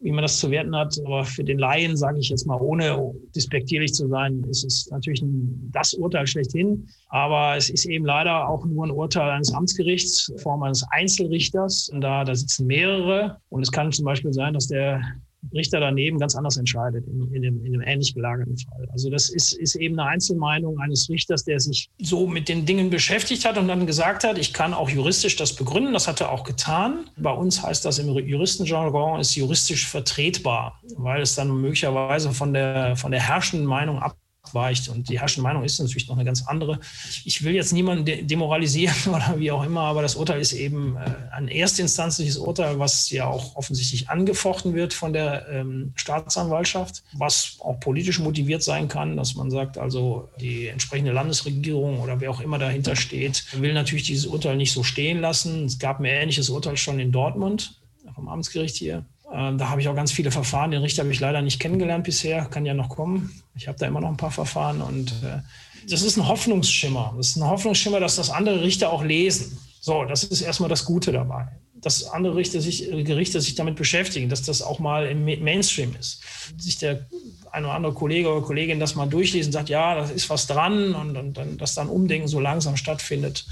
wie 0.05 0.13
man 0.13 0.23
das 0.23 0.39
zu 0.39 0.51
werten 0.51 0.77
hat. 0.77 1.01
Aber 1.07 1.25
für 1.25 1.43
den 1.43 1.59
Laien, 1.59 1.97
sage 1.97 2.19
ich 2.21 2.29
jetzt 2.29 2.47
mal, 2.47 2.61
ohne 2.61 3.15
despektierlich 3.35 3.95
zu 3.95 4.07
sein, 4.09 4.45
ist 4.51 4.63
es 4.63 4.89
natürlich 4.91 5.23
ein, 5.23 5.71
das 5.73 5.95
Urteil 5.95 6.27
schlechthin. 6.27 6.87
Aber 7.09 7.57
es 7.57 7.71
ist 7.71 7.87
eben 7.87 8.05
leider 8.05 8.47
auch 8.47 8.67
nur 8.67 8.87
ein 8.87 8.91
Urteil 8.91 9.31
eines 9.31 9.53
Amtsgerichts, 9.53 10.31
Form 10.37 10.63
eines 10.63 10.85
Einzelrichters. 10.91 11.89
Und 11.89 12.03
da, 12.03 12.23
da 12.23 12.35
sitzen 12.35 12.67
mehrere. 12.67 13.39
Und 13.49 13.63
es 13.63 13.73
kann 13.73 13.91
zum 13.93 14.05
Beispiel 14.05 14.35
sein, 14.35 14.53
dass 14.53 14.69
der 14.69 15.01
Richter 15.53 15.81
daneben 15.81 16.19
ganz 16.19 16.35
anders 16.35 16.57
entscheidet 16.57 17.07
in, 17.07 17.33
in, 17.33 17.43
dem, 17.43 17.65
in 17.65 17.75
einem 17.75 17.83
ähnlich 17.83 18.15
gelagerten 18.15 18.57
Fall. 18.57 18.89
Also 18.93 19.11
das 19.11 19.29
ist, 19.29 19.53
ist 19.53 19.75
eben 19.75 19.99
eine 19.99 20.09
Einzelmeinung 20.11 20.79
eines 20.79 21.09
Richters, 21.09 21.45
der 21.45 21.61
sich 21.61 21.89
so 22.01 22.27
mit 22.27 22.49
den 22.49 22.67
Dingen 22.67 22.91
beschäftigt 22.91 23.45
hat 23.45 23.59
und 23.59 23.69
dann 23.69 23.87
gesagt 23.87 24.25
hat, 24.25 24.39
ich 24.39 24.53
kann 24.53 24.75
auch 24.75 24.89
juristisch 24.89 25.37
das 25.37 25.55
begründen. 25.55 25.93
Das 25.93 26.09
hat 26.09 26.21
er 26.21 26.31
auch 26.31 26.45
getan. 26.45 27.07
Bei 27.17 27.33
uns 27.33 27.63
heißt 27.63 27.85
das 27.85 27.99
im 27.99 28.09
Juristenjargon, 28.09 29.21
ist 29.21 29.35
juristisch 29.35 29.89
vertretbar, 29.89 30.81
weil 30.97 31.23
es 31.23 31.35
dann 31.35 31.49
möglicherweise 31.61 32.33
von 32.33 32.53
der, 32.53 32.97
von 32.97 33.11
der 33.11 33.21
herrschenden 33.21 33.67
Meinung 33.67 33.99
ab 33.99 34.17
abweicht. 34.45 34.89
Und 34.89 35.09
die 35.09 35.21
herrschende 35.21 35.43
Meinung 35.43 35.65
ist 35.65 35.79
natürlich 35.81 36.09
noch 36.09 36.17
eine 36.17 36.25
ganz 36.25 36.47
andere. 36.47 36.79
Ich 37.25 37.43
will 37.43 37.55
jetzt 37.55 37.73
niemanden 37.73 38.05
de 38.05 38.23
demoralisieren 38.23 38.95
oder 39.09 39.35
wie 39.39 39.51
auch 39.51 39.65
immer, 39.65 39.83
aber 39.83 40.03
das 40.03 40.15
Urteil 40.15 40.41
ist 40.41 40.53
eben 40.53 40.97
äh, 40.97 41.11
ein 41.33 41.49
erstinstanzliches 41.49 42.37
Urteil, 42.37 42.79
was 42.79 43.11
ja 43.11 43.27
auch 43.27 43.57
offensichtlich 43.57 44.09
angefochten 44.09 44.75
wird 44.75 44.95
von 44.95 45.13
der 45.13 45.49
ähm, 45.49 45.93
Staatsanwaltschaft, 45.97 47.03
was 47.15 47.57
auch 47.61 47.81
politisch 47.81 48.19
motiviert 48.19 48.63
sein 48.63 48.89
kann, 48.89 49.17
dass 49.17 49.35
man 49.35 49.51
sagt, 49.51 49.79
also 49.79 50.29
die 50.41 50.69
entsprechende 50.69 51.13
Landesregierung 51.13 52.01
oder 52.01 52.21
wer 52.21 52.31
auch 52.31 52.41
immer 52.41 52.59
dahinter 52.59 52.97
steht, 52.97 53.45
will 53.53 53.73
natürlich 53.73 54.05
dieses 54.05 54.27
Urteil 54.27 54.57
nicht 54.57 54.73
so 54.73 54.83
stehen 54.83 55.21
lassen. 55.21 55.65
Es 55.65 55.79
gab 55.79 56.01
ein 56.01 56.05
ähnliches 56.05 56.51
Urteil 56.51 56.77
schon 56.77 56.99
in 56.99 57.13
Dortmund 57.13 57.81
vom 58.15 58.29
Amtsgericht 58.29 58.77
hier. 58.77 59.05
Ähm, 59.35 59.59
da 59.59 59.69
habe 59.69 59.81
ich 59.81 59.89
auch 59.89 59.97
ganz 59.97 60.13
viele 60.13 60.31
Verfahren. 60.31 60.71
Den 60.71 60.83
Richter 60.83 61.03
habe 61.03 61.13
ich 61.13 61.21
leider 61.21 61.43
nicht 61.43 61.59
kennengelernt 61.59 62.05
bisher, 62.05 62.45
kann 62.47 62.65
ja 62.65 62.75
noch 62.75 62.89
kommen. 62.89 63.43
Ich 63.57 63.67
habe 63.67 63.79
da 63.79 63.87
immer 63.87 64.01
noch 64.01 64.09
ein 64.09 64.17
paar 64.17 64.31
Verfahren 64.31 64.81
und 64.81 65.11
äh, 65.25 65.41
das 65.91 66.03
ist 66.03 66.17
ein 66.17 66.29
Hoffnungsschimmer. 66.29 67.15
Das 67.17 67.31
ist 67.31 67.37
ein 67.37 67.45
Hoffnungsschimmer, 67.45 68.01
dass 68.01 68.17
das 68.17 68.31
andere 68.31 68.63
Richter 68.63 68.93
auch 68.93 69.03
lesen. 69.03 69.59
So, 69.81 70.05
das 70.05 70.25
ist 70.25 70.41
erstmal 70.41 70.71
das 70.71 70.85
Gute 70.85 71.13
dabei. 71.13 71.49
Dass 71.75 72.05
andere 72.05 72.37
Richter 72.37 72.61
sich, 72.61 72.89
Gerichte 72.89 73.41
sich 73.41 73.55
damit 73.57 73.77
beschäftigen, 73.77 74.31
dass 74.31 74.43
das 74.43 74.63
auch 74.63 74.79
mal 74.79 75.07
im 75.07 75.25
Mainstream 75.25 75.95
ist. 75.99 76.23
Sich 76.57 76.79
der 76.79 77.07
ein 77.51 77.65
oder 77.65 77.75
andere 77.75 77.93
Kollege 77.93 78.31
oder 78.31 78.47
Kollegin 78.47 78.81
das 78.81 78.95
mal 78.95 79.07
durchlesen 79.07 79.51
und 79.51 79.53
sagt, 79.53 79.69
ja, 79.69 79.95
da 79.95 80.05
ist 80.05 80.31
was 80.31 80.47
dran 80.47 80.95
und, 80.95 81.17
und, 81.17 81.37
und 81.37 81.61
dass 81.61 81.75
dann 81.75 81.89
Umdenken 81.89 82.29
so 82.29 82.41
langsam 82.41 82.77
stattfindet. 82.77 83.45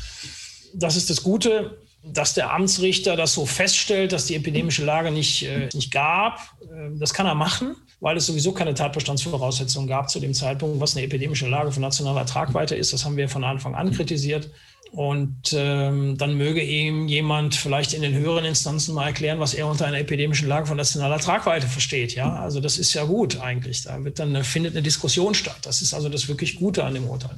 Das 0.75 0.97
ist 0.97 1.11
das 1.11 1.23
Gute 1.23 1.77
dass 2.05 2.35
der 2.35 2.53
Amtsrichter 2.53 3.17
das 3.17 3.33
so 3.33 3.47
feststellt, 3.47 4.13
dass 4.13 4.27
die 4.27 4.35
epidemische 4.35 4.85
Lage 4.85 5.11
nicht, 5.11 5.45
äh, 5.45 5.69
nicht 5.73 5.93
gab. 5.93 6.39
Äh, 6.61 6.99
das 6.99 7.15
kann 7.15 7.27
er 7.27 7.35
machen, 7.35 7.77
weil 8.01 8.17
es 8.17 8.27
sowieso 8.27 8.53
keine 8.53 8.75
Tatbestandsvoraussetzungen 8.75 9.89
gab 9.89 10.11
zu 10.11 10.19
dem 10.19 10.35
Zeitpunkt, 10.35 10.81
was 10.81 10.97
eine 10.97 11.07
epidemische 11.07 11.49
Lage 11.49 11.71
von 11.71 11.83
nationaler 11.83 12.27
Tragweite 12.27 12.75
ist. 12.75 12.93
Das 12.93 13.05
haben 13.05 13.17
wir 13.17 13.29
von 13.29 13.45
Anfang 13.45 13.75
an 13.75 13.93
kritisiert. 13.93 14.51
Und 14.93 15.55
ähm, 15.55 16.19
dann 16.19 16.37
möge 16.37 16.63
ihm 16.63 17.09
jemand 17.09 17.55
vielleicht 17.55 17.95
in 17.95 18.03
den 18.03 18.13
höheren 18.13 18.45
Instanzen 18.45 18.95
mal 18.95 19.07
erklären, 19.07 19.41
was 19.41 19.55
er 19.55 19.67
unter 19.67 19.87
einer 19.87 19.99
epidemischen 19.99 20.49
Lage 20.49 20.67
von 20.67 20.77
nationaler 20.77 21.19
Tragweite 21.19 21.67
versteht. 21.67 22.15
Ja, 22.15 22.35
also 22.35 22.61
das 22.61 22.77
ist 22.77 22.93
ja 22.93 23.05
gut 23.05 23.41
eigentlich. 23.41 23.85
Da 23.85 24.05
wird 24.05 24.19
dann 24.19 24.45
findet 24.45 24.75
eine 24.75 24.83
Diskussion 24.83 25.35
statt. 25.35 25.57
Das 25.63 25.81
ist 25.81 25.95
also 25.95 26.11
das 26.11 26.29
wirklich 26.29 26.57
Gute 26.57 26.85
an 26.85 26.93
dem 26.93 27.09
Urteil. 27.09 27.37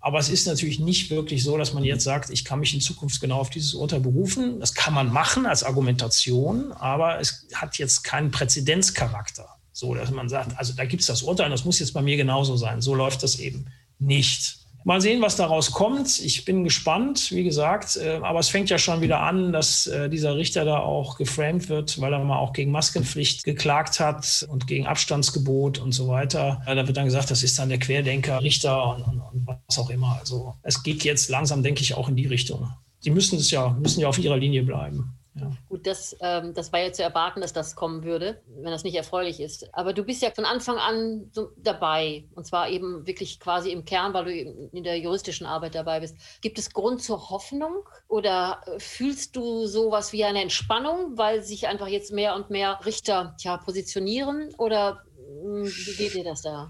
Aber 0.00 0.18
es 0.18 0.28
ist 0.28 0.46
natürlich 0.46 0.78
nicht 0.78 1.10
wirklich 1.10 1.42
so, 1.42 1.58
dass 1.58 1.74
man 1.74 1.82
jetzt 1.82 2.04
sagt, 2.04 2.30
ich 2.30 2.44
kann 2.44 2.60
mich 2.60 2.72
in 2.72 2.80
Zukunft 2.80 3.20
genau 3.20 3.40
auf 3.40 3.50
dieses 3.50 3.74
Urteil 3.74 4.00
berufen. 4.00 4.60
Das 4.60 4.74
kann 4.74 4.94
man 4.94 5.12
machen 5.12 5.44
als 5.44 5.64
Argumentation, 5.64 6.72
aber 6.72 7.20
es 7.20 7.46
hat 7.54 7.78
jetzt 7.78 8.04
keinen 8.04 8.30
Präzedenzcharakter. 8.30 9.48
So, 9.72 9.94
dass 9.94 10.10
man 10.10 10.28
sagt, 10.28 10.56
also 10.58 10.72
da 10.72 10.84
gibt 10.84 11.02
es 11.02 11.06
das 11.06 11.22
Urteil, 11.22 11.50
das 11.50 11.64
muss 11.64 11.78
jetzt 11.78 11.92
bei 11.92 12.02
mir 12.02 12.16
genauso 12.16 12.56
sein. 12.56 12.80
So 12.80 12.94
läuft 12.94 13.22
das 13.22 13.38
eben 13.38 13.66
nicht. 13.98 14.58
Mal 14.88 15.02
sehen, 15.02 15.20
was 15.20 15.36
daraus 15.36 15.72
kommt. 15.72 16.18
Ich 16.18 16.46
bin 16.46 16.64
gespannt, 16.64 17.30
wie 17.30 17.44
gesagt. 17.44 17.96
Äh, 17.96 18.20
aber 18.22 18.38
es 18.38 18.48
fängt 18.48 18.70
ja 18.70 18.78
schon 18.78 19.02
wieder 19.02 19.20
an, 19.20 19.52
dass 19.52 19.86
äh, 19.86 20.08
dieser 20.08 20.38
Richter 20.38 20.64
da 20.64 20.78
auch 20.78 21.18
geframed 21.18 21.68
wird, 21.68 22.00
weil 22.00 22.14
er 22.14 22.24
mal 22.24 22.38
auch 22.38 22.54
gegen 22.54 22.70
Maskenpflicht 22.70 23.44
geklagt 23.44 24.00
hat 24.00 24.48
und 24.50 24.66
gegen 24.66 24.86
Abstandsgebot 24.86 25.78
und 25.78 25.92
so 25.92 26.08
weiter. 26.08 26.62
Da 26.64 26.86
wird 26.86 26.96
dann 26.96 27.04
gesagt, 27.04 27.30
das 27.30 27.42
ist 27.42 27.58
dann 27.58 27.68
der 27.68 27.78
Querdenker, 27.78 28.40
Richter 28.40 28.94
und, 28.94 29.02
und, 29.02 29.20
und 29.20 29.46
was 29.66 29.78
auch 29.78 29.90
immer. 29.90 30.16
Also 30.20 30.54
es 30.62 30.82
geht 30.82 31.04
jetzt 31.04 31.28
langsam, 31.28 31.62
denke 31.62 31.82
ich, 31.82 31.92
auch 31.92 32.08
in 32.08 32.16
die 32.16 32.26
Richtung. 32.26 32.72
Sie 33.00 33.10
müssen 33.10 33.38
es 33.38 33.50
ja, 33.50 33.76
müssen 33.78 34.00
ja 34.00 34.08
auf 34.08 34.18
ihrer 34.18 34.38
Linie 34.38 34.62
bleiben. 34.62 35.17
Gut, 35.78 35.86
das, 35.86 36.16
ähm, 36.20 36.54
das 36.54 36.72
war 36.72 36.80
ja 36.80 36.92
zu 36.92 37.04
erwarten, 37.04 37.40
dass 37.40 37.52
das 37.52 37.76
kommen 37.76 38.02
würde, 38.02 38.42
wenn 38.48 38.72
das 38.72 38.82
nicht 38.82 38.96
erfreulich 38.96 39.38
ist. 39.38 39.72
Aber 39.74 39.92
du 39.92 40.02
bist 40.02 40.22
ja 40.22 40.32
von 40.32 40.44
Anfang 40.44 40.76
an 40.76 41.30
so 41.32 41.52
dabei 41.56 42.24
und 42.34 42.46
zwar 42.46 42.68
eben 42.68 43.06
wirklich 43.06 43.38
quasi 43.38 43.70
im 43.70 43.84
Kern, 43.84 44.12
weil 44.12 44.24
du 44.24 44.32
in 44.76 44.82
der 44.82 44.98
juristischen 44.98 45.46
Arbeit 45.46 45.76
dabei 45.76 46.00
bist. 46.00 46.16
Gibt 46.40 46.58
es 46.58 46.72
Grund 46.72 47.00
zur 47.00 47.30
Hoffnung 47.30 47.84
oder 48.08 48.60
fühlst 48.78 49.36
du 49.36 49.66
sowas 49.66 50.12
wie 50.12 50.24
eine 50.24 50.42
Entspannung, 50.42 51.16
weil 51.16 51.42
sich 51.44 51.68
einfach 51.68 51.86
jetzt 51.86 52.12
mehr 52.12 52.34
und 52.34 52.50
mehr 52.50 52.80
Richter 52.84 53.36
tja, 53.40 53.56
positionieren 53.58 54.52
oder 54.58 55.04
hm, 55.42 55.64
wie 55.64 55.96
geht 55.96 56.14
dir 56.14 56.24
das 56.24 56.42
da? 56.42 56.68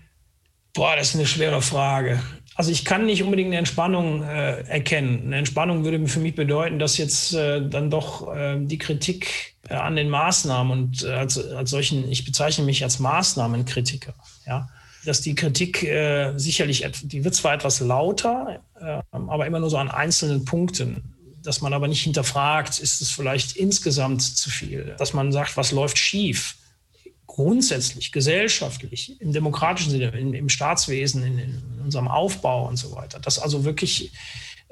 Boah, 0.74 0.96
das 0.96 1.10
ist 1.10 1.14
eine 1.16 1.26
schwere 1.26 1.62
Frage. 1.62 2.20
Also 2.58 2.72
ich 2.72 2.84
kann 2.84 3.06
nicht 3.06 3.22
unbedingt 3.22 3.48
eine 3.48 3.58
Entspannung 3.58 4.24
äh, 4.24 4.62
erkennen. 4.62 5.22
Eine 5.26 5.36
Entspannung 5.36 5.84
würde 5.84 6.04
für 6.08 6.18
mich 6.18 6.34
bedeuten, 6.34 6.80
dass 6.80 6.96
jetzt 6.96 7.32
äh, 7.32 7.62
dann 7.68 7.88
doch 7.88 8.34
äh, 8.34 8.58
die 8.58 8.78
Kritik 8.78 9.54
äh, 9.68 9.74
an 9.74 9.94
den 9.94 10.08
Maßnahmen 10.08 10.72
und 10.72 11.04
äh, 11.04 11.12
als, 11.12 11.38
als 11.38 11.70
solchen, 11.70 12.10
ich 12.10 12.24
bezeichne 12.24 12.64
mich 12.64 12.82
als 12.82 12.98
Maßnahmenkritiker, 12.98 14.12
ja, 14.44 14.68
dass 15.04 15.20
die 15.20 15.36
Kritik 15.36 15.84
äh, 15.84 16.36
sicherlich, 16.36 16.84
die 17.02 17.22
wird 17.22 17.36
zwar 17.36 17.54
etwas 17.54 17.78
lauter, 17.78 18.60
äh, 18.80 19.02
aber 19.12 19.46
immer 19.46 19.60
nur 19.60 19.70
so 19.70 19.76
an 19.76 19.88
einzelnen 19.88 20.44
Punkten. 20.44 21.14
Dass 21.44 21.60
man 21.60 21.72
aber 21.72 21.86
nicht 21.86 22.02
hinterfragt, 22.02 22.80
ist 22.80 23.00
es 23.00 23.12
vielleicht 23.12 23.56
insgesamt 23.56 24.20
zu 24.20 24.50
viel. 24.50 24.96
Dass 24.98 25.14
man 25.14 25.30
sagt, 25.30 25.56
was 25.56 25.70
läuft 25.70 25.96
schief? 25.96 26.56
Grundsätzlich, 27.38 28.10
gesellschaftlich, 28.10 29.20
im 29.20 29.32
demokratischen 29.32 29.92
Sinne, 29.92 30.08
in, 30.08 30.34
im 30.34 30.48
Staatswesen, 30.48 31.22
in, 31.22 31.38
in 31.38 31.62
unserem 31.84 32.08
Aufbau 32.08 32.66
und 32.66 32.76
so 32.76 32.96
weiter. 32.96 33.20
Dass 33.20 33.38
also 33.38 33.62
wirklich 33.62 34.10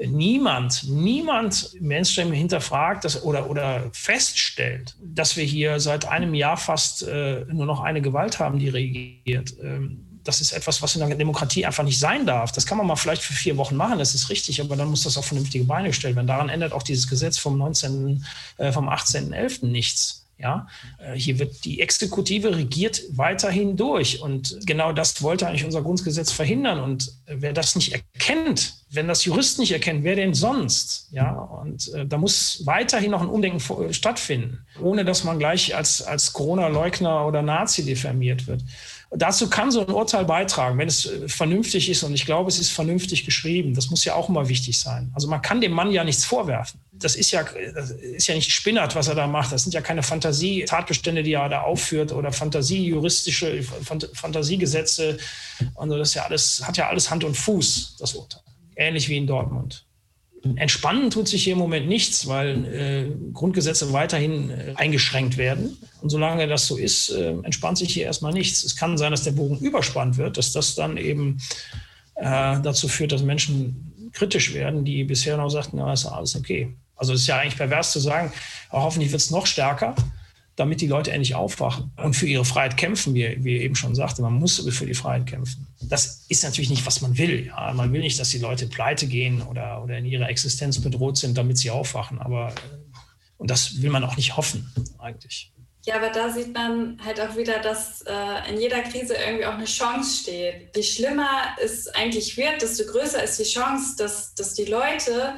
niemand, 0.05 0.83
niemand 0.89 1.75
im 1.75 1.87
Mainstream 1.87 2.33
hinterfragt 2.33 3.05
dass, 3.05 3.23
oder, 3.23 3.49
oder 3.49 3.89
feststellt, 3.93 4.97
dass 5.01 5.37
wir 5.37 5.45
hier 5.45 5.79
seit 5.79 6.09
einem 6.09 6.35
Jahr 6.35 6.57
fast 6.57 7.05
äh, 7.05 7.45
nur 7.53 7.67
noch 7.67 7.79
eine 7.79 8.03
Gewalt 8.03 8.41
haben, 8.41 8.59
die 8.59 8.69
regiert. 8.69 9.55
Ähm, 9.63 10.05
das 10.25 10.41
ist 10.41 10.51
etwas, 10.51 10.83
was 10.83 10.97
in 10.97 11.09
der 11.09 11.17
Demokratie 11.17 11.65
einfach 11.67 11.85
nicht 11.85 12.01
sein 12.01 12.27
darf. 12.27 12.51
Das 12.51 12.67
kann 12.67 12.79
man 12.79 12.89
mal 12.89 12.97
vielleicht 12.97 13.23
für 13.23 13.33
vier 13.33 13.57
Wochen 13.59 13.77
machen, 13.77 14.01
das 14.01 14.13
ist 14.13 14.29
richtig, 14.29 14.61
aber 14.61 14.75
dann 14.75 14.91
muss 14.91 15.05
das 15.05 15.17
auf 15.17 15.27
vernünftige 15.27 15.63
Beine 15.63 15.87
gestellt 15.87 16.17
werden. 16.17 16.27
Daran 16.27 16.49
ändert 16.49 16.73
auch 16.73 16.83
dieses 16.83 17.07
Gesetz 17.07 17.39
vom 17.39 17.57
19., 17.59 18.25
äh, 18.57 18.73
vom 18.73 18.89
18.11. 18.89 19.67
nichts. 19.67 20.26
Ja, 20.39 20.67
äh, 20.99 21.15
hier 21.15 21.39
wird 21.39 21.65
die 21.65 21.81
Exekutive 21.81 22.55
regiert 22.55 23.01
weiterhin 23.13 23.77
durch. 23.77 24.21
Und 24.21 24.59
genau 24.67 24.93
das 24.93 25.23
wollte 25.23 25.47
eigentlich 25.47 25.65
unser 25.65 25.81
Grundgesetz 25.81 26.31
verhindern. 26.31 26.81
Und 26.81 27.09
äh, 27.25 27.37
wer 27.39 27.55
das 27.55 27.75
nicht 27.75 27.95
erkennt, 27.95 28.75
wenn 28.91 29.09
das 29.09 29.25
Juristen 29.25 29.63
nicht 29.63 29.73
erkennen, 29.73 30.05
wer 30.05 30.15
denn 30.15 30.35
sonst? 30.35 31.09
Ja, 31.11 31.33
und 31.33 31.93
äh, 31.95 32.07
da 32.07 32.19
muss 32.19 32.63
weiterhin 32.67 33.13
noch 33.13 33.23
ein 33.23 33.29
Umdenken 33.29 33.61
stattfinden, 33.95 34.67
ohne 34.81 35.07
dass 35.07 35.25
man 35.25 35.39
gleich 35.39 35.75
als, 35.75 36.03
als 36.03 36.35
Corona-Leugner 36.35 37.27
oder 37.27 37.41
Nazi 37.41 37.85
diffamiert 37.85 38.47
wird. 38.47 38.63
Dazu 39.11 39.49
kann 39.49 39.71
so 39.71 39.87
ein 39.87 39.93
Urteil 39.93 40.25
beitragen, 40.25 40.79
wenn 40.79 40.89
es 40.89 41.07
äh, 41.07 41.29
vernünftig 41.29 41.89
ist. 41.89 42.03
Und 42.03 42.15
ich 42.15 42.27
glaube, 42.27 42.49
es 42.49 42.59
ist 42.59 42.71
vernünftig 42.71 43.25
geschrieben. 43.25 43.75
Das 43.75 43.89
muss 43.89 44.05
ja 44.05 44.15
auch 44.15 44.29
immer 44.29 44.49
wichtig 44.49 44.79
sein. 44.79 45.13
Also 45.15 45.29
man 45.29 45.43
kann 45.43 45.61
dem 45.61 45.73
Mann 45.73 45.93
ja 45.93 46.03
nichts 46.03 46.25
vorwerfen. 46.25 46.81
Das 46.93 47.15
ist 47.15 47.31
ja, 47.31 47.45
das 47.75 47.91
ist 47.91 48.27
ja 48.27 48.35
nicht 48.35 48.51
Spinnert, 48.51 48.97
was 48.97 49.07
er 49.09 49.15
da 49.15 49.27
macht. 49.27 49.53
Das 49.53 49.63
sind 49.63 49.73
ja 49.75 49.81
keine 49.81 50.03
Fantasie-Tatbestände, 50.03 51.23
die 51.23 51.35
er 51.35 51.49
da 51.49 51.61
aufführt 51.63 52.13
oder 52.13 52.33
Fantasie-juristische, 52.33 53.63
Fantasiegesetze. 53.63 55.19
Also 55.77 55.99
das 55.99 56.15
ja 56.15 56.25
alles, 56.25 56.63
hat 56.67 56.77
ja 56.77 56.89
alles 56.89 57.11
Hand 57.11 57.23
und 57.23 57.37
Fuß, 57.37 57.97
das 57.99 58.15
Urteil. 58.15 58.43
Ähnlich 58.75 59.09
wie 59.09 59.17
in 59.19 59.27
Dortmund. 59.27 59.86
Entspannen 60.57 61.11
tut 61.11 61.29
sich 61.29 61.45
hier 61.45 61.55
im 61.55 61.59
Moment 61.59 61.89
nichts, 61.89 62.27
weil 62.29 62.65
äh, 62.65 63.33
Grundgesetze 63.33 63.93
weiterhin 63.93 64.51
äh, 64.51 64.73
eingeschränkt 64.77 65.37
werden. 65.37 65.77
Und 66.03 66.11
solange 66.11 66.47
das 66.47 66.67
so 66.67 66.77
ist, 66.77 67.11
äh, 67.11 67.31
entspannt 67.43 67.79
sich 67.79 67.93
hier 67.93 68.05
erstmal 68.05 68.33
nichts. 68.33 68.63
Es 68.63 68.77
kann 68.77 68.99
sein, 68.99 69.11
dass 69.11 69.25
der 69.25 69.33
Bogen 69.33 69.59
überspannt 69.59 70.17
wird, 70.19 70.37
dass 70.37 70.53
das 70.53 70.75
dann 70.75 70.97
eben 70.97 71.39
äh, 72.17 72.61
dazu 72.61 72.87
führt, 72.89 73.13
dass 73.13 73.23
Menschen 73.23 74.11
kritisch 74.13 74.55
werden, 74.55 74.85
die 74.85 75.05
bisher 75.05 75.37
noch 75.37 75.51
sagten, 75.51 75.79
na, 75.79 75.93
ist 75.93 76.07
alles 76.07 76.37
okay. 76.37 76.75
Also 76.97 77.13
es 77.13 77.23
ist 77.23 77.27
ja 77.27 77.39
eigentlich 77.39 77.57
pervers 77.57 77.93
zu 77.93 78.01
sagen, 78.01 78.33
hoffentlich 78.71 79.13
wird 79.13 79.21
es 79.21 79.31
noch 79.31 79.47
stärker 79.47 79.95
damit 80.57 80.81
die 80.81 80.87
Leute 80.87 81.13
endlich 81.13 81.35
aufwachen 81.35 81.93
und 82.03 82.15
für 82.15 82.27
ihre 82.27 82.45
Freiheit 82.45 82.79
kämpfen, 82.79 83.15
wie, 83.15 83.37
wie 83.45 83.59
eben 83.59 83.75
schon 83.75 83.95
sagte. 83.95 84.23
Man 84.23 84.33
muss 84.33 84.59
für 84.71 84.87
die 84.87 84.95
Freiheit 84.95 85.27
kämpfen. 85.27 85.67
Das 85.83 86.25
ist 86.29 86.43
natürlich 86.45 86.71
nicht, 86.71 86.87
was 86.87 87.03
man 87.03 87.17
will. 87.19 87.47
Ja. 87.47 87.73
Man 87.75 87.93
will 87.93 88.01
nicht, 88.01 88.19
dass 88.19 88.31
die 88.31 88.39
Leute 88.39 88.67
pleite 88.67 89.07
gehen 89.07 89.43
oder, 89.43 89.83
oder 89.83 89.99
in 89.99 90.07
ihrer 90.07 90.29
Existenz 90.31 90.81
bedroht 90.81 91.19
sind, 91.19 91.37
damit 91.37 91.59
sie 91.59 91.71
aufwachen. 91.71 92.19
Aber, 92.19 92.49
äh, 92.49 92.99
und 93.37 93.51
das 93.51 93.83
will 93.83 93.91
man 93.91 94.03
auch 94.03 94.17
nicht 94.17 94.39
hoffen, 94.39 94.73
eigentlich. 94.99 95.53
Ja, 95.85 95.97
aber 95.97 96.09
da 96.09 96.31
sieht 96.31 96.53
man 96.53 96.99
halt 97.05 97.21
auch 97.21 97.37
wieder, 97.37 97.61
dass 97.61 98.03
äh, 98.03 98.51
in 98.51 98.61
jeder 98.61 98.81
Krise 98.81 99.15
irgendwie 99.15 99.45
auch 99.45 99.55
eine 99.55 99.67
Chance 99.67 100.23
steht. 100.23 100.75
Je 100.75 100.83
schlimmer 100.83 101.55
es 101.63 101.87
eigentlich 101.89 102.37
wird, 102.37 102.61
desto 102.61 102.85
größer 102.91 103.23
ist 103.23 103.39
die 103.39 103.45
Chance, 103.45 103.95
dass, 103.97 104.35
dass 104.35 104.55
die 104.55 104.65
Leute 104.65 105.35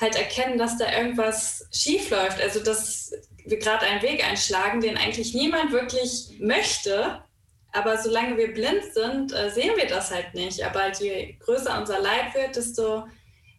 halt 0.00 0.16
erkennen, 0.16 0.58
dass 0.58 0.78
da 0.78 0.90
irgendwas 0.90 1.68
schief 1.70 2.10
läuft. 2.10 2.40
Also 2.40 2.60
dass 2.60 3.12
wir 3.44 3.58
gerade 3.58 3.86
einen 3.86 4.02
Weg 4.02 4.26
einschlagen, 4.26 4.80
den 4.80 4.96
eigentlich 4.96 5.34
niemand 5.34 5.72
wirklich 5.72 6.30
möchte. 6.38 7.22
Aber 7.72 7.98
solange 7.98 8.36
wir 8.36 8.54
blind 8.54 8.84
sind, 8.92 9.32
äh, 9.32 9.50
sehen 9.50 9.72
wir 9.76 9.86
das 9.86 10.10
halt 10.10 10.34
nicht. 10.34 10.64
Aber 10.64 10.92
je 10.92 11.36
größer 11.40 11.78
unser 11.78 12.00
Leid 12.00 12.34
wird, 12.34 12.56
desto 12.56 13.04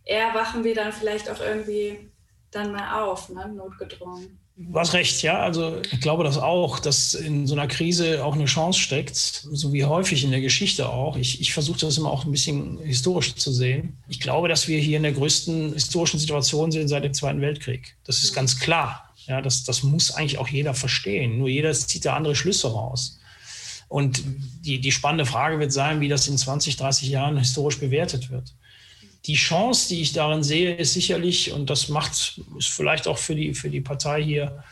eher 0.05 0.33
wachen 0.33 0.63
wir 0.63 0.73
dann 0.73 0.93
vielleicht 0.93 1.29
auch 1.29 1.41
irgendwie 1.41 2.09
dann 2.51 2.71
mal 2.71 3.03
auf, 3.03 3.29
ne? 3.29 3.47
notgedrungen. 3.53 4.39
Du 4.57 4.79
hast 4.79 4.93
recht, 4.93 5.21
ja. 5.21 5.41
Also 5.41 5.81
ich 5.91 5.99
glaube 5.99 6.23
das 6.23 6.37
auch, 6.37 6.79
dass 6.79 7.13
in 7.13 7.45
so 7.45 7.55
einer 7.55 7.67
Krise 7.67 8.23
auch 8.23 8.35
eine 8.35 8.45
Chance 8.45 8.79
steckt, 8.79 9.15
so 9.15 9.73
wie 9.73 9.83
häufig 9.83 10.23
in 10.23 10.31
der 10.31 10.39
Geschichte 10.39 10.87
auch. 10.87 11.17
Ich, 11.17 11.41
ich 11.41 11.53
versuche 11.53 11.79
das 11.79 11.97
immer 11.97 12.09
auch 12.09 12.23
ein 12.23 12.31
bisschen 12.31 12.77
historisch 12.79 13.35
zu 13.35 13.51
sehen. 13.51 13.97
Ich 14.07 14.21
glaube, 14.21 14.47
dass 14.47 14.69
wir 14.69 14.79
hier 14.79 14.95
in 14.95 15.03
der 15.03 15.11
größten 15.11 15.73
historischen 15.73 16.19
Situation 16.19 16.71
sind 16.71 16.87
seit 16.87 17.03
dem 17.03 17.13
Zweiten 17.13 17.41
Weltkrieg. 17.41 17.97
Das 18.05 18.23
ist 18.23 18.33
ganz 18.33 18.57
klar. 18.57 19.13
Ja, 19.27 19.41
das, 19.41 19.63
das 19.63 19.83
muss 19.83 20.11
eigentlich 20.11 20.37
auch 20.37 20.47
jeder 20.47 20.73
verstehen. 20.73 21.37
Nur 21.37 21.49
jeder 21.49 21.73
zieht 21.73 22.05
da 22.05 22.15
andere 22.15 22.35
Schlüsse 22.35 22.71
raus. 22.71 23.19
Und 23.87 24.23
die, 24.61 24.79
die 24.79 24.91
spannende 24.91 25.25
Frage 25.25 25.59
wird 25.59 25.71
sein, 25.71 26.01
wie 26.01 26.09
das 26.09 26.27
in 26.27 26.37
20, 26.37 26.77
30 26.77 27.09
Jahren 27.09 27.37
historisch 27.37 27.79
bewertet 27.79 28.29
wird. 28.29 28.53
Die 29.25 29.35
Chance, 29.35 29.89
die 29.89 30.01
ich 30.01 30.13
darin 30.13 30.43
sehe, 30.43 30.75
ist 30.75 30.93
sicherlich, 30.93 31.51
und 31.51 31.69
das 31.69 31.89
macht, 31.89 32.39
ist 32.57 32.67
vielleicht 32.67 33.07
auch 33.07 33.17
für 33.17 33.35
die, 33.35 33.53
für 33.53 33.69
die 33.69 33.81
Partei 33.81 34.23
hier 34.23 34.63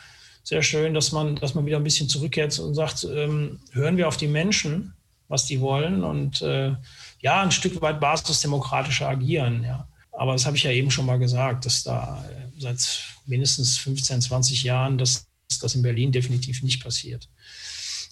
sehr 0.44 0.62
schön, 0.62 0.94
dass 0.94 1.12
man, 1.12 1.36
dass 1.38 1.56
man 1.56 1.66
wieder 1.66 1.78
ein 1.78 1.84
bisschen 1.84 2.10
zurückkehrt 2.10 2.58
und 2.60 2.76
sagt, 2.76 3.04
ähm, 3.06 3.60
hören 3.72 3.98
wir 3.98 4.08
auf 4.08 4.18
die 4.18 4.28
Menschen, 4.28 4.94
was 5.28 5.46
die 5.46 5.62
wollen 5.62 6.04
und 6.04 6.42
äh, 6.42 6.76
ja, 7.20 7.42
ein 7.42 7.52
Stück 7.52 7.82
weit 7.82 8.00
basisdemokratischer 8.00 9.08
agieren. 9.08 9.64
Ja. 9.64 9.88
Aber 10.12 10.34
das 10.34 10.46
habe 10.46 10.58
ich 10.58 10.64
ja 10.64 10.72
eben 10.72 10.92
schon 10.92 11.06
mal 11.06 11.18
gesagt, 11.18 11.66
dass 11.66 11.84
da 11.84 12.24
äh, 12.30 12.60
seit 12.60 12.78
mindestens 13.26 13.78
15, 13.78 14.22
20 14.22 14.64
Jahren, 14.64 14.98
dass 14.98 15.28
das 15.62 15.76
in 15.76 15.82
Berlin 15.82 16.12
definitiv 16.12 16.64
nicht 16.64 16.84
passiert. 16.84 17.30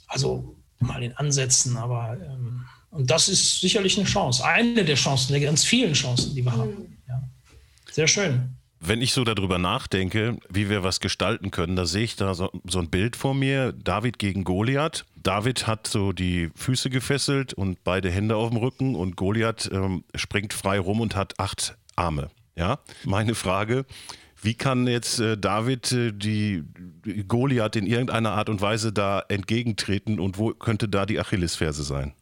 Also 0.08 0.56
mal 0.80 1.04
in 1.04 1.14
Ansätzen, 1.14 1.78
aber 1.78 2.18
ähm, 2.22 2.66
und 2.92 3.10
das 3.10 3.30
ist 3.30 3.62
sicherlich 3.62 3.98
eine 3.98 4.06
Chance, 4.06 4.46
eine 4.46 4.84
der 4.84 4.96
Chancen, 4.96 5.32
der 5.32 5.42
ganz 5.42 5.64
vielen 5.64 5.94
Chancen, 5.94 6.36
die 6.36 6.44
wir 6.44 6.52
haben. 6.52 6.72
Mhm. 6.72 6.98
Ja. 7.08 7.24
Sehr 7.90 8.08
schön. 8.08 8.58
Wenn 8.84 9.02
ich 9.02 9.14
so 9.14 9.24
darüber 9.24 9.60
nachdenke, 9.60 10.38
wie 10.50 10.70
wir 10.70 10.84
was 10.84 11.00
gestalten 11.00 11.52
können, 11.52 11.76
da 11.76 11.86
sehe 11.86 12.04
ich 12.04 12.16
da 12.16 12.34
so, 12.34 12.50
so, 12.66 12.80
ein 12.80 12.90
Bild 12.90 13.16
vor 13.16 13.36
mir, 13.36 13.74
David 13.74 14.18
gegen 14.18 14.44
Goliath. 14.44 15.06
David 15.16 15.68
hat 15.68 15.88
so 15.88 16.14
die 16.14 16.50
Füße 16.56 16.90
gefesselt 16.90 17.54
und 17.54 17.84
beide 17.84 18.10
Hände 18.10 18.36
auf 18.36 18.50
dem 18.50 18.58
Rücken 18.58 18.96
und 18.96 19.16
Goliath 19.16 19.70
ähm, 19.72 20.04
springt 20.16 20.54
frei 20.54 20.80
rum 20.80 21.00
und 21.00 21.16
hat 21.16 21.40
acht 21.40 21.78
Arme. 21.96 22.32
Ja, 22.56 22.80
meine 23.06 23.36
Frage, 23.36 23.86
wie 24.42 24.54
kann 24.54 24.88
jetzt 24.88 25.20
äh, 25.20 25.38
David 25.38 25.92
äh, 25.92 26.12
die 26.12 26.64
Goliath 27.28 27.76
in 27.76 27.86
irgendeiner 27.86 28.32
Art 28.32 28.50
und 28.50 28.62
Weise 28.62 28.92
da 28.92 29.24
entgegentreten 29.28 30.20
und 30.20 30.38
wo 30.38 30.54
könnte 30.54 30.90
da 30.90 31.06
die 31.06 31.20
Achillesferse 31.20 31.84
sein? 31.84 32.14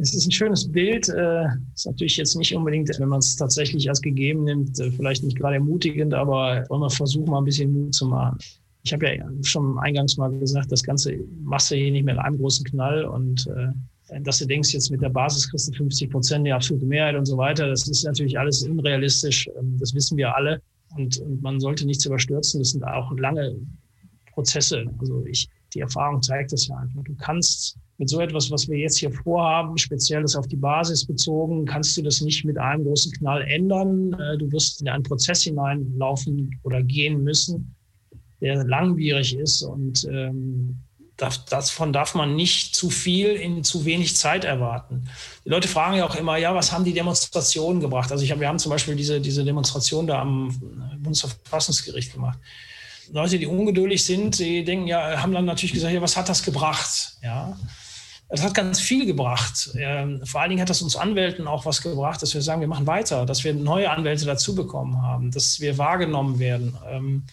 Es 0.00 0.14
ist 0.14 0.26
ein 0.26 0.32
schönes 0.32 0.70
Bild. 0.70 1.08
Äh, 1.08 1.44
ist 1.74 1.86
natürlich 1.86 2.16
jetzt 2.16 2.36
nicht 2.36 2.54
unbedingt, 2.54 2.88
wenn 2.98 3.08
man 3.08 3.18
es 3.18 3.36
tatsächlich 3.36 3.88
als 3.88 4.00
gegeben 4.00 4.44
nimmt, 4.44 4.78
äh, 4.80 4.90
vielleicht 4.90 5.24
nicht 5.24 5.36
gerade 5.36 5.56
ermutigend, 5.56 6.14
aber 6.14 6.64
wollen 6.68 6.82
wir 6.82 6.90
versuchen, 6.90 7.30
mal 7.30 7.38
ein 7.38 7.44
bisschen 7.44 7.72
Mut 7.72 7.94
zu 7.94 8.06
machen. 8.06 8.38
Ich 8.84 8.92
habe 8.92 9.06
ja 9.06 9.28
schon 9.42 9.78
eingangs 9.78 10.16
mal 10.16 10.30
gesagt, 10.30 10.72
das 10.72 10.82
Ganze 10.82 11.16
machst 11.42 11.70
du 11.70 11.76
hier 11.76 11.92
nicht 11.92 12.04
mit 12.04 12.18
einem 12.18 12.38
großen 12.38 12.64
Knall 12.64 13.04
und 13.04 13.46
äh, 13.46 14.20
dass 14.20 14.38
du 14.38 14.46
denkst, 14.46 14.74
jetzt 14.74 14.90
mit 14.90 15.00
der 15.00 15.08
Basis 15.08 15.48
kriegst 15.48 15.68
du 15.68 15.72
50 15.72 16.10
Prozent, 16.10 16.46
die 16.46 16.52
absolute 16.52 16.84
Mehrheit 16.84 17.16
und 17.16 17.24
so 17.24 17.36
weiter, 17.36 17.68
das 17.68 17.88
ist 17.88 18.04
natürlich 18.04 18.38
alles 18.38 18.62
unrealistisch. 18.62 19.48
Ähm, 19.58 19.76
das 19.78 19.94
wissen 19.94 20.16
wir 20.16 20.34
alle. 20.34 20.60
Und, 20.96 21.18
und 21.18 21.42
man 21.42 21.60
sollte 21.60 21.86
nichts 21.86 22.04
überstürzen. 22.04 22.60
Das 22.60 22.70
sind 22.70 22.84
auch 22.84 23.12
lange 23.16 23.56
Prozesse. 24.32 24.84
Also 24.98 25.24
ich, 25.26 25.48
die 25.74 25.80
Erfahrung 25.80 26.22
zeigt 26.22 26.52
das 26.52 26.68
ja 26.68 26.76
einfach. 26.76 27.02
Du 27.04 27.14
kannst 27.16 27.78
mit 27.98 28.08
so 28.08 28.20
etwas, 28.20 28.50
was 28.50 28.68
wir 28.68 28.78
jetzt 28.78 28.98
hier 28.98 29.12
vorhaben, 29.12 29.78
speziell 29.78 30.22
das 30.22 30.34
auf 30.34 30.48
die 30.48 30.56
Basis 30.56 31.06
bezogen, 31.06 31.64
kannst 31.64 31.96
du 31.96 32.02
das 32.02 32.20
nicht 32.20 32.44
mit 32.44 32.58
einem 32.58 32.84
großen 32.84 33.12
Knall 33.12 33.42
ändern. 33.42 34.12
Äh, 34.14 34.38
du 34.38 34.50
wirst 34.50 34.80
in 34.80 34.88
einen 34.88 35.04
Prozess 35.04 35.42
hineinlaufen 35.42 36.58
oder 36.64 36.82
gehen 36.82 37.22
müssen, 37.22 37.74
der 38.40 38.64
langwierig 38.64 39.36
ist 39.36 39.62
und 39.62 40.04
ähm, 40.10 40.78
davon 41.48 41.92
darf 41.92 42.14
man 42.14 42.36
nicht 42.36 42.74
zu 42.74 42.90
viel 42.90 43.28
in 43.28 43.64
zu 43.64 43.84
wenig 43.84 44.16
Zeit 44.16 44.44
erwarten. 44.44 45.08
Die 45.44 45.48
Leute 45.48 45.68
fragen 45.68 45.96
ja 45.96 46.06
auch 46.06 46.14
immer, 46.14 46.36
ja, 46.36 46.54
was 46.54 46.72
haben 46.72 46.84
die 46.84 46.92
Demonstrationen 46.92 47.80
gebracht? 47.80 48.10
Also 48.10 48.26
hab, 48.26 48.40
wir 48.40 48.48
haben 48.48 48.58
zum 48.58 48.70
Beispiel 48.70 48.96
diese, 48.96 49.20
diese 49.20 49.44
Demonstration 49.44 50.06
da 50.06 50.20
am 50.20 50.54
Bundesverfassungsgericht 50.98 52.12
gemacht. 52.12 52.38
Leute, 53.10 53.38
die 53.38 53.46
ungeduldig 53.46 54.04
sind, 54.04 54.38
die 54.38 54.64
denken 54.64 54.86
ja, 54.86 55.20
haben 55.20 55.32
dann 55.32 55.44
natürlich 55.44 55.72
gesagt, 55.72 55.92
ja, 55.92 56.00
was 56.00 56.16
hat 56.16 56.28
das 56.28 56.42
gebracht? 56.42 57.16
Ja, 57.22 57.56
es 58.28 58.42
hat 58.42 58.54
ganz 58.54 58.80
viel 58.80 59.04
gebracht. 59.04 59.70
Ähm, 59.76 60.24
vor 60.24 60.40
allen 60.40 60.48
Dingen 60.48 60.62
hat 60.62 60.70
das 60.70 60.80
uns 60.80 60.96
Anwälten 60.96 61.46
auch 61.46 61.66
was 61.66 61.82
gebracht, 61.82 62.22
dass 62.22 62.32
wir 62.32 62.40
sagen, 62.40 62.62
wir 62.62 62.68
machen 62.68 62.86
weiter, 62.86 63.26
dass 63.26 63.44
wir 63.44 63.52
neue 63.52 63.90
Anwälte 63.90 64.24
dazu 64.24 64.54
bekommen 64.54 65.02
haben, 65.02 65.30
dass 65.30 65.60
wir 65.60 65.76
wahrgenommen 65.76 66.38
werden. 66.38 66.78
Ähm, 66.88 67.24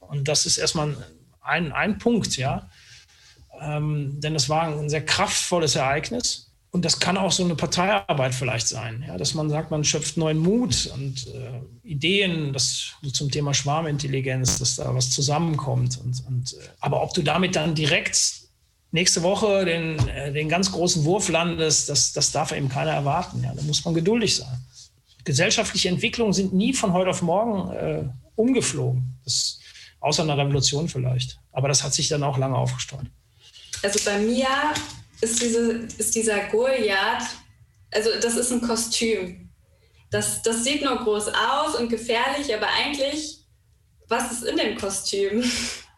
und 0.00 0.28
das 0.28 0.46
ist 0.46 0.56
erstmal 0.56 0.96
ein, 1.42 1.72
ein 1.72 1.98
Punkt, 1.98 2.38
ja. 2.38 2.70
Ähm, 3.60 4.20
denn 4.20 4.34
es 4.34 4.48
war 4.48 4.62
ein 4.62 4.88
sehr 4.88 5.04
kraftvolles 5.04 5.76
Ereignis. 5.76 6.50
Und 6.72 6.84
das 6.84 7.00
kann 7.00 7.16
auch 7.16 7.32
so 7.32 7.44
eine 7.44 7.56
Parteiarbeit 7.56 8.32
vielleicht 8.32 8.68
sein, 8.68 9.04
ja, 9.06 9.18
dass 9.18 9.34
man 9.34 9.50
sagt, 9.50 9.72
man 9.72 9.82
schöpft 9.82 10.16
neuen 10.16 10.38
Mut 10.38 10.88
und 10.94 11.26
äh, 11.26 11.60
Ideen, 11.82 12.52
das 12.52 12.92
zum 13.12 13.28
Thema 13.28 13.54
Schwarmintelligenz, 13.54 14.60
dass 14.60 14.76
da 14.76 14.94
was 14.94 15.10
zusammenkommt. 15.10 15.98
Und, 15.98 16.24
und, 16.28 16.52
äh, 16.52 16.56
aber 16.78 17.02
ob 17.02 17.12
du 17.12 17.22
damit 17.22 17.56
dann 17.56 17.74
direkt 17.74 18.42
nächste 18.92 19.24
Woche 19.24 19.64
den, 19.64 19.98
äh, 20.08 20.32
den 20.32 20.48
ganz 20.48 20.70
großen 20.70 21.04
Wurf 21.04 21.28
landest, 21.28 21.88
das, 21.88 22.12
das 22.12 22.30
darf 22.30 22.52
eben 22.52 22.68
keiner 22.68 22.92
erwarten. 22.92 23.42
Ja, 23.42 23.52
da 23.52 23.62
muss 23.62 23.84
man 23.84 23.94
geduldig 23.94 24.36
sein. 24.36 24.64
Gesellschaftliche 25.24 25.88
Entwicklungen 25.88 26.32
sind 26.32 26.54
nie 26.54 26.72
von 26.72 26.92
heute 26.92 27.10
auf 27.10 27.20
morgen 27.20 27.70
äh, 27.72 28.04
umgeflogen. 28.36 29.18
Das, 29.24 29.58
außer 29.98 30.22
einer 30.22 30.38
Revolution 30.38 30.88
vielleicht. 30.88 31.40
Aber 31.52 31.66
das 31.66 31.82
hat 31.82 31.94
sich 31.94 32.08
dann 32.08 32.22
auch 32.22 32.38
lange 32.38 32.56
aufgestaut. 32.56 33.06
Also 33.82 33.98
bei 34.04 34.18
mir 34.18 34.48
ist, 35.20 35.40
diese, 35.40 35.86
ist 35.98 36.14
dieser 36.14 36.40
Goliath, 36.48 37.24
also 37.92 38.10
das 38.20 38.36
ist 38.36 38.52
ein 38.52 38.60
Kostüm. 38.60 39.50
Das, 40.10 40.42
das 40.42 40.64
sieht 40.64 40.82
nur 40.82 40.96
groß 40.98 41.28
aus 41.28 41.76
und 41.76 41.88
gefährlich, 41.88 42.54
aber 42.54 42.66
eigentlich, 42.68 43.38
was 44.08 44.32
ist 44.32 44.44
in 44.44 44.56
dem 44.56 44.76
Kostüm? 44.76 45.44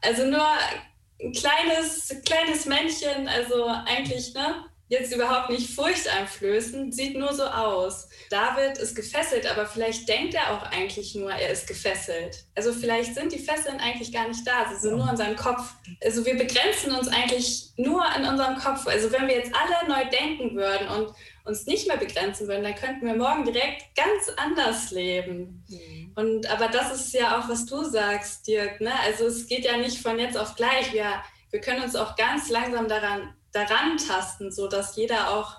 Also 0.04 0.24
nur 0.26 0.44
ein 0.44 1.32
kleines, 1.32 2.12
kleines 2.24 2.66
Männchen, 2.66 3.28
also 3.28 3.66
eigentlich, 3.66 4.34
ne? 4.34 4.64
Jetzt 4.92 5.14
überhaupt 5.14 5.48
nicht 5.48 5.74
furchteinflößend, 5.74 6.94
sieht 6.94 7.16
nur 7.16 7.32
so 7.32 7.44
aus. 7.44 8.10
David 8.28 8.76
ist 8.76 8.94
gefesselt, 8.94 9.50
aber 9.50 9.64
vielleicht 9.64 10.06
denkt 10.06 10.34
er 10.34 10.52
auch 10.52 10.64
eigentlich 10.64 11.14
nur, 11.14 11.32
er 11.32 11.48
ist 11.48 11.66
gefesselt. 11.66 12.44
Also 12.54 12.74
vielleicht 12.74 13.14
sind 13.14 13.32
die 13.32 13.38
Fesseln 13.38 13.80
eigentlich 13.80 14.12
gar 14.12 14.28
nicht 14.28 14.46
da, 14.46 14.68
sie 14.68 14.78
sind 14.78 14.98
nur 14.98 15.08
in 15.08 15.16
seinem 15.16 15.36
Kopf. 15.36 15.72
Also 16.04 16.26
wir 16.26 16.36
begrenzen 16.36 16.92
uns 16.92 17.08
eigentlich 17.08 17.70
nur 17.78 18.04
in 18.18 18.26
unserem 18.26 18.58
Kopf. 18.58 18.86
Also 18.86 19.10
wenn 19.12 19.28
wir 19.28 19.36
jetzt 19.36 19.52
alle 19.54 19.88
neu 19.88 20.10
denken 20.10 20.54
würden 20.56 20.86
und 20.88 21.14
uns 21.46 21.64
nicht 21.64 21.88
mehr 21.88 21.96
begrenzen 21.96 22.46
würden, 22.46 22.62
dann 22.62 22.74
könnten 22.74 23.06
wir 23.06 23.14
morgen 23.14 23.46
direkt 23.46 23.96
ganz 23.96 24.28
anders 24.36 24.90
leben. 24.90 25.64
Mhm. 25.70 26.12
Und 26.16 26.50
aber 26.50 26.68
das 26.68 26.94
ist 26.94 27.14
ja 27.14 27.40
auch, 27.40 27.48
was 27.48 27.64
du 27.64 27.82
sagst, 27.82 28.46
Dirk. 28.46 28.82
Ne? 28.82 28.92
Also 29.06 29.24
es 29.24 29.46
geht 29.46 29.64
ja 29.64 29.78
nicht 29.78 30.02
von 30.02 30.18
jetzt 30.18 30.36
auf 30.36 30.54
gleich. 30.54 30.92
Wir, 30.92 31.22
wir 31.50 31.62
können 31.62 31.82
uns 31.82 31.96
auch 31.96 32.14
ganz 32.14 32.50
langsam 32.50 32.88
daran, 32.88 33.34
daran 33.52 33.96
tasten, 33.98 34.50
sodass 34.50 34.96
jeder 34.96 35.30
auch 35.30 35.56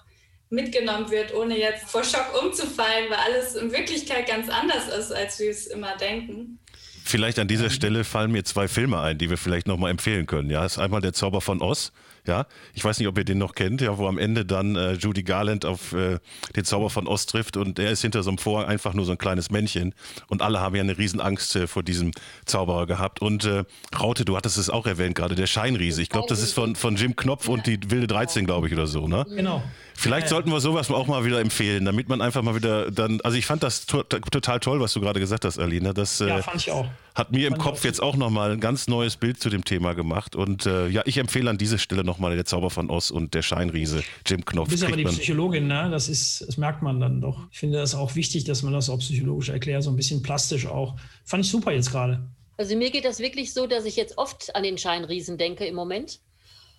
mitgenommen 0.50 1.10
wird, 1.10 1.34
ohne 1.34 1.58
jetzt 1.58 1.90
vor 1.90 2.04
Schock 2.04 2.32
umzufallen, 2.44 3.10
weil 3.10 3.18
alles 3.18 3.56
in 3.56 3.72
Wirklichkeit 3.72 4.28
ganz 4.28 4.50
anders 4.50 4.88
ist, 4.88 5.12
als 5.12 5.40
wir 5.40 5.50
es 5.50 5.68
immer 5.68 5.98
denken. 5.98 6.60
Vielleicht 7.04 7.40
an 7.40 7.48
dieser 7.48 7.70
Stelle 7.70 8.04
fallen 8.04 8.32
mir 8.32 8.44
zwei 8.44 8.68
Filme 8.68 9.02
ein, 9.02 9.18
die 9.18 9.30
wir 9.30 9.38
vielleicht 9.38 9.68
nochmal 9.68 9.92
empfehlen 9.92 10.26
können. 10.26 10.50
Ja, 10.50 10.62
das 10.64 10.74
ist 10.74 10.80
einmal 10.80 11.02
der 11.02 11.14
Zauber 11.14 11.42
von 11.42 11.62
Oz 11.62 11.92
ja, 12.28 12.46
ich 12.74 12.84
weiß 12.84 13.00
nicht, 13.00 13.08
ob 13.08 13.18
ihr 13.18 13.26
den 13.26 13.38
noch 13.38 13.54
kennt, 13.56 13.82
ja, 13.82 13.98
wo 13.98 14.08
am 14.08 14.18
Ende 14.18 14.46
dann 14.46 14.76
äh, 14.76 14.94
Judy 14.94 15.24
Garland 15.24 15.66
auf 15.66 15.94
äh, 15.94 16.20
den 16.56 16.64
Zauber 16.64 16.90
von 16.90 17.08
Ost 17.08 17.30
trifft 17.30 17.58
und 17.58 17.80
er 17.80 17.92
ist 17.92 18.02
hinter 18.02 18.24
so 18.24 18.30
einem 18.30 18.38
Vorhang 18.38 18.68
einfach 18.68 18.94
nur 18.94 19.06
so 19.06 19.12
ein 19.12 19.18
kleines 19.18 19.52
Männchen 19.52 19.94
und 20.28 20.42
alle 20.42 20.62
haben 20.62 20.76
ja 20.76 20.82
eine 20.82 20.98
Riesenangst 20.98 21.56
äh, 21.56 21.68
vor 21.68 21.84
diesem 21.84 22.12
Zauberer 22.46 22.86
gehabt. 22.86 23.22
Und 23.22 23.46
äh, 23.46 23.64
Raute, 24.00 24.26
du 24.26 24.38
hattest 24.38 24.58
es 24.58 24.70
auch 24.70 24.86
erwähnt 24.86 25.16
gerade, 25.16 25.36
der 25.36 25.48
Scheinriese. 25.48 26.02
Ich 26.02 26.10
glaube, 26.10 26.28
das 26.30 26.42
ist 26.42 26.54
von, 26.54 26.76
von 26.76 26.96
Jim 26.96 27.16
Knopf 27.16 27.48
und 27.48 27.68
die 27.68 27.80
Wilde 27.92 28.08
13, 28.08 28.46
glaube 28.46 28.68
ich, 28.68 28.74
oder 28.74 28.88
so, 28.88 29.08
ne? 29.08 29.26
Genau. 29.30 29.64
Vielleicht 29.96 30.28
sollten 30.28 30.52
wir 30.52 30.60
sowas 30.60 30.90
auch 30.90 31.08
mal 31.08 31.24
wieder 31.26 31.40
empfehlen, 31.40 31.86
damit 31.86 32.10
man 32.10 32.22
einfach 32.22 32.42
mal 32.42 32.56
wieder 32.56 32.90
dann. 32.90 33.22
Also 33.22 33.38
ich 33.38 33.46
fand 33.46 33.64
das 33.64 33.86
to 33.86 34.04
total 34.04 34.60
toll, 34.60 34.80
was 34.80 34.94
du 34.94 35.02
gerade 35.02 35.20
gesagt 35.20 35.46
hast, 35.46 35.60
Alina. 35.60 35.94
Das 35.94 36.20
ja, 36.20 36.42
fand 36.42 36.58
ich 36.58 36.72
auch. 36.72 36.88
Hat 37.16 37.32
mir 37.32 37.48
im 37.48 37.58
Kopf 37.58 37.84
jetzt 37.86 38.02
auch 38.02 38.16
nochmal 38.16 38.52
ein 38.52 38.60
ganz 38.60 38.88
neues 38.88 39.18
Bild 39.18 39.40
zu 39.40 39.50
dem 39.50 39.64
Thema 39.64 39.94
gemacht. 39.94 40.36
Und 40.36 40.66
äh, 40.66 40.88
ja, 40.88 41.04
ich 41.06 41.18
empfehle 41.18 41.50
an 41.50 41.58
dieser 41.58 41.78
Stelle 41.78 42.04
nochmal 42.04 42.36
der 42.36 42.46
Zauber 42.46 42.70
von 42.70 42.90
Oz 42.90 43.12
und 43.12 43.34
der 43.34 43.42
Scheinriese, 43.42 44.04
Jim 44.26 44.44
Knopf. 44.46 44.70
Du 44.70 44.72
bist 44.72 44.84
aber 44.84 44.98
die 44.98 45.04
Psychologin, 45.04 45.68
ne? 45.68 45.90
Das 45.92 46.10
ist, 46.10 46.46
das 46.48 46.58
merkt 46.58 46.82
man 46.82 47.00
dann 47.00 47.22
doch. 47.22 47.48
Ich 47.52 47.60
finde 47.60 47.78
das 47.78 47.94
auch 47.94 48.16
wichtig, 48.16 48.46
dass 48.46 48.64
man 48.64 48.74
das 48.74 48.90
auch 48.90 49.00
psychologisch 49.00 49.50
erklärt, 49.50 49.84
so 49.84 49.92
ein 49.92 49.96
bisschen 49.96 50.22
plastisch 50.24 50.66
auch. 50.66 50.96
Fand 51.24 51.46
ich 51.46 51.52
super 51.52 51.72
jetzt 51.72 51.92
gerade. 51.92 52.28
Also 52.58 52.76
mir 52.76 52.92
geht 52.92 53.06
das 53.06 53.20
wirklich 53.20 53.54
so, 53.54 53.68
dass 53.68 53.86
ich 53.86 53.96
jetzt 53.96 54.18
oft 54.18 54.56
an 54.56 54.64
den 54.64 54.78
Scheinriesen 54.78 55.38
denke 55.38 55.66
im 55.66 55.76
Moment. 55.76 56.20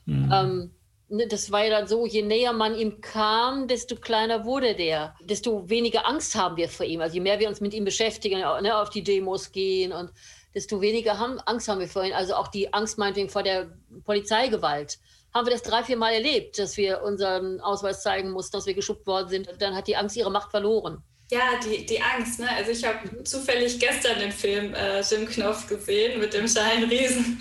Mhm. 0.07 0.31
Ähm, 0.33 0.71
das 1.09 1.51
war 1.51 1.65
ja 1.65 1.71
dann 1.71 1.87
so, 1.87 2.07
je 2.07 2.23
näher 2.23 2.53
man 2.53 2.75
ihm 2.75 3.01
kam, 3.01 3.69
desto 3.69 3.97
kleiner 3.97 4.45
wurde 4.45 4.75
der. 4.75 5.15
Desto 5.21 5.69
weniger 5.69 6.07
Angst 6.09 6.35
haben 6.35 6.57
wir 6.57 6.69
vor 6.69 6.87
ihm. 6.87 7.01
Also 7.01 7.15
je 7.15 7.21
mehr 7.21 7.39
wir 7.39 7.49
uns 7.49 7.61
mit 7.61 7.75
ihm 7.75 7.85
beschäftigen, 7.85 8.41
ne, 8.41 8.77
auf 8.77 8.91
die 8.91 9.03
Demos 9.03 9.53
gehen 9.53 9.93
und 9.93 10.11
desto 10.55 10.81
weniger 10.81 11.19
haben, 11.19 11.39
Angst 11.41 11.69
haben 11.69 11.81
wir 11.81 11.89
vor 11.89 12.05
ihm. 12.05 12.15
Also 12.15 12.35
auch 12.35 12.49
die 12.49 12.73
Angst 12.73 12.97
meinetwegen 12.97 13.29
vor 13.29 13.43
der 13.43 13.71
Polizeigewalt. 14.05 14.99
Haben 15.35 15.47
wir 15.47 15.53
das 15.53 15.63
drei, 15.63 15.83
vier 15.83 15.97
Mal 15.97 16.15
erlebt, 16.15 16.59
dass 16.59 16.77
wir 16.77 17.03
unseren 17.03 17.61
Ausweis 17.61 18.03
zeigen 18.03 18.31
mussten, 18.31 18.57
dass 18.57 18.67
wir 18.67 18.75
geschubbt 18.75 19.07
worden 19.07 19.29
sind. 19.29 19.49
Dann 19.59 19.75
hat 19.75 19.89
die 19.89 19.97
Angst 19.97 20.17
ihre 20.17 20.31
Macht 20.31 20.53
verloren. 20.53 21.03
Ja, 21.31 21.59
die, 21.65 21.87
die 21.87 22.01
Angst. 22.01 22.39
Ne? 22.39 22.49
Also 22.51 22.71
ich 22.71 22.85
habe 22.85 23.25
zufällig 23.25 23.81
gestern 23.81 24.19
den 24.19 24.31
Film 24.31 24.75
äh, 24.75 25.01
Jim 25.01 25.27
Knopf 25.27 25.67
gesehen 25.67 26.21
mit 26.21 26.35
dem 26.35 26.47
Scheinriesen. 26.47 27.41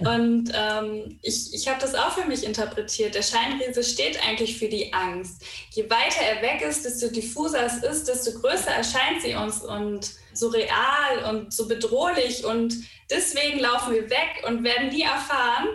Und 0.00 0.52
ähm, 0.54 1.18
ich, 1.22 1.54
ich 1.54 1.66
habe 1.66 1.80
das 1.80 1.94
auch 1.94 2.12
für 2.12 2.26
mich 2.26 2.44
interpretiert. 2.44 3.14
Der 3.14 3.22
Scheinriese 3.22 3.82
steht 3.82 4.22
eigentlich 4.22 4.58
für 4.58 4.68
die 4.68 4.92
Angst. 4.92 5.42
Je 5.70 5.88
weiter 5.88 6.20
er 6.20 6.42
weg 6.42 6.60
ist, 6.60 6.84
desto 6.84 7.08
diffuser 7.08 7.64
es 7.64 7.82
ist, 7.82 8.06
desto 8.06 8.38
größer 8.38 8.70
erscheint 8.70 9.22
sie 9.22 9.34
uns 9.34 9.62
und 9.62 10.10
so 10.34 10.48
real 10.48 11.30
und 11.30 11.54
so 11.54 11.66
bedrohlich. 11.66 12.44
Und 12.44 12.74
deswegen 13.10 13.60
laufen 13.60 13.94
wir 13.94 14.10
weg 14.10 14.44
und 14.46 14.62
werden 14.62 14.90
nie 14.90 15.02
erfahren. 15.02 15.68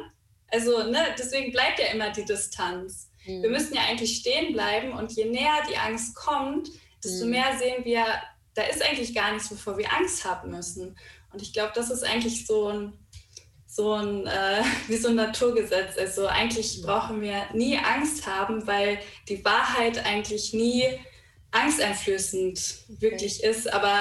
Also 0.52 0.84
ne, 0.84 1.00
deswegen 1.18 1.52
bleibt 1.52 1.80
ja 1.80 1.88
immer 1.88 2.12
die 2.12 2.24
Distanz. 2.24 3.10
Mhm. 3.26 3.42
Wir 3.42 3.50
müssen 3.50 3.74
ja 3.74 3.82
eigentlich 3.90 4.18
stehen 4.18 4.54
bleiben 4.54 4.94
und 4.94 5.12
je 5.14 5.26
näher 5.26 5.64
die 5.70 5.78
Angst 5.78 6.16
kommt, 6.16 6.70
desto 7.04 7.26
mhm. 7.26 7.32
mehr 7.32 7.58
sehen 7.58 7.86
wir, 7.86 8.06
da 8.54 8.64
ist 8.64 8.82
eigentlich 8.82 9.14
gar 9.14 9.34
nichts, 9.34 9.52
wovor 9.52 9.78
wir 9.78 9.92
Angst 9.94 10.26
haben 10.26 10.52
müssen. 10.52 10.98
Und 11.32 11.42
ich 11.42 11.54
glaube, 11.54 11.72
das 11.76 11.90
ist 11.90 12.04
eigentlich 12.04 12.46
so 12.46 12.68
ein, 12.68 12.94
so 13.66 13.94
ein, 13.94 14.26
äh, 14.26 14.64
wie 14.88 14.98
so 14.98 15.10
ein 15.10 15.16
Naturgesetz. 15.16 15.98
Also 15.98 16.28
eigentlich 16.28 16.82
brauchen 16.82 17.22
wir 17.22 17.46
nie 17.54 17.78
Angst 17.78 18.26
haben, 18.26 18.66
weil 18.66 19.00
die 19.28 19.44
Wahrheit 19.46 20.06
eigentlich 20.06 20.54
nie 20.54 20.86
angsteinflößend 21.52 22.86
wirklich 23.00 23.40
okay. 23.40 23.50
ist. 23.50 23.72
Aber 23.72 24.00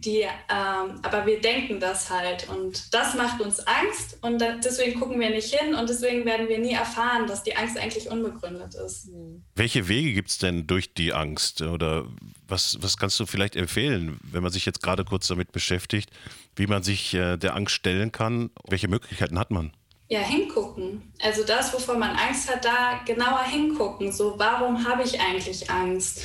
die, 0.00 0.20
ähm, 0.20 1.00
aber 1.02 1.26
wir 1.26 1.40
denken 1.40 1.80
das 1.80 2.10
halt 2.10 2.48
und 2.48 2.92
das 2.94 3.14
macht 3.14 3.40
uns 3.40 3.60
Angst 3.60 4.18
und 4.22 4.40
da, 4.40 4.56
deswegen 4.56 4.98
gucken 5.00 5.18
wir 5.20 5.30
nicht 5.30 5.54
hin 5.54 5.74
und 5.74 5.88
deswegen 5.88 6.24
werden 6.24 6.48
wir 6.48 6.58
nie 6.58 6.72
erfahren, 6.72 7.26
dass 7.26 7.42
die 7.42 7.56
Angst 7.56 7.78
eigentlich 7.78 8.10
unbegründet 8.10 8.74
ist. 8.74 9.08
Welche 9.54 9.88
Wege 9.88 10.12
gibt 10.12 10.30
es 10.30 10.38
denn 10.38 10.66
durch 10.66 10.94
die 10.94 11.12
Angst 11.12 11.62
oder 11.62 12.06
was, 12.48 12.78
was 12.80 12.96
kannst 12.96 13.18
du 13.20 13.26
vielleicht 13.26 13.56
empfehlen, 13.56 14.18
wenn 14.22 14.42
man 14.42 14.52
sich 14.52 14.66
jetzt 14.66 14.82
gerade 14.82 15.04
kurz 15.04 15.26
damit 15.26 15.52
beschäftigt, 15.52 16.10
wie 16.54 16.66
man 16.66 16.82
sich 16.82 17.14
äh, 17.14 17.36
der 17.36 17.54
Angst 17.54 17.74
stellen 17.74 18.12
kann? 18.12 18.50
Welche 18.68 18.88
Möglichkeiten 18.88 19.38
hat 19.38 19.50
man? 19.50 19.72
Ja, 20.08 20.20
hingucken. 20.20 21.12
Also 21.20 21.42
das, 21.42 21.72
wovor 21.72 21.98
man 21.98 22.10
Angst 22.16 22.48
hat, 22.48 22.64
da 22.64 23.00
genauer 23.04 23.42
hingucken. 23.42 24.12
So, 24.12 24.34
warum 24.38 24.86
habe 24.86 25.02
ich 25.02 25.20
eigentlich 25.20 25.68
Angst? 25.68 26.22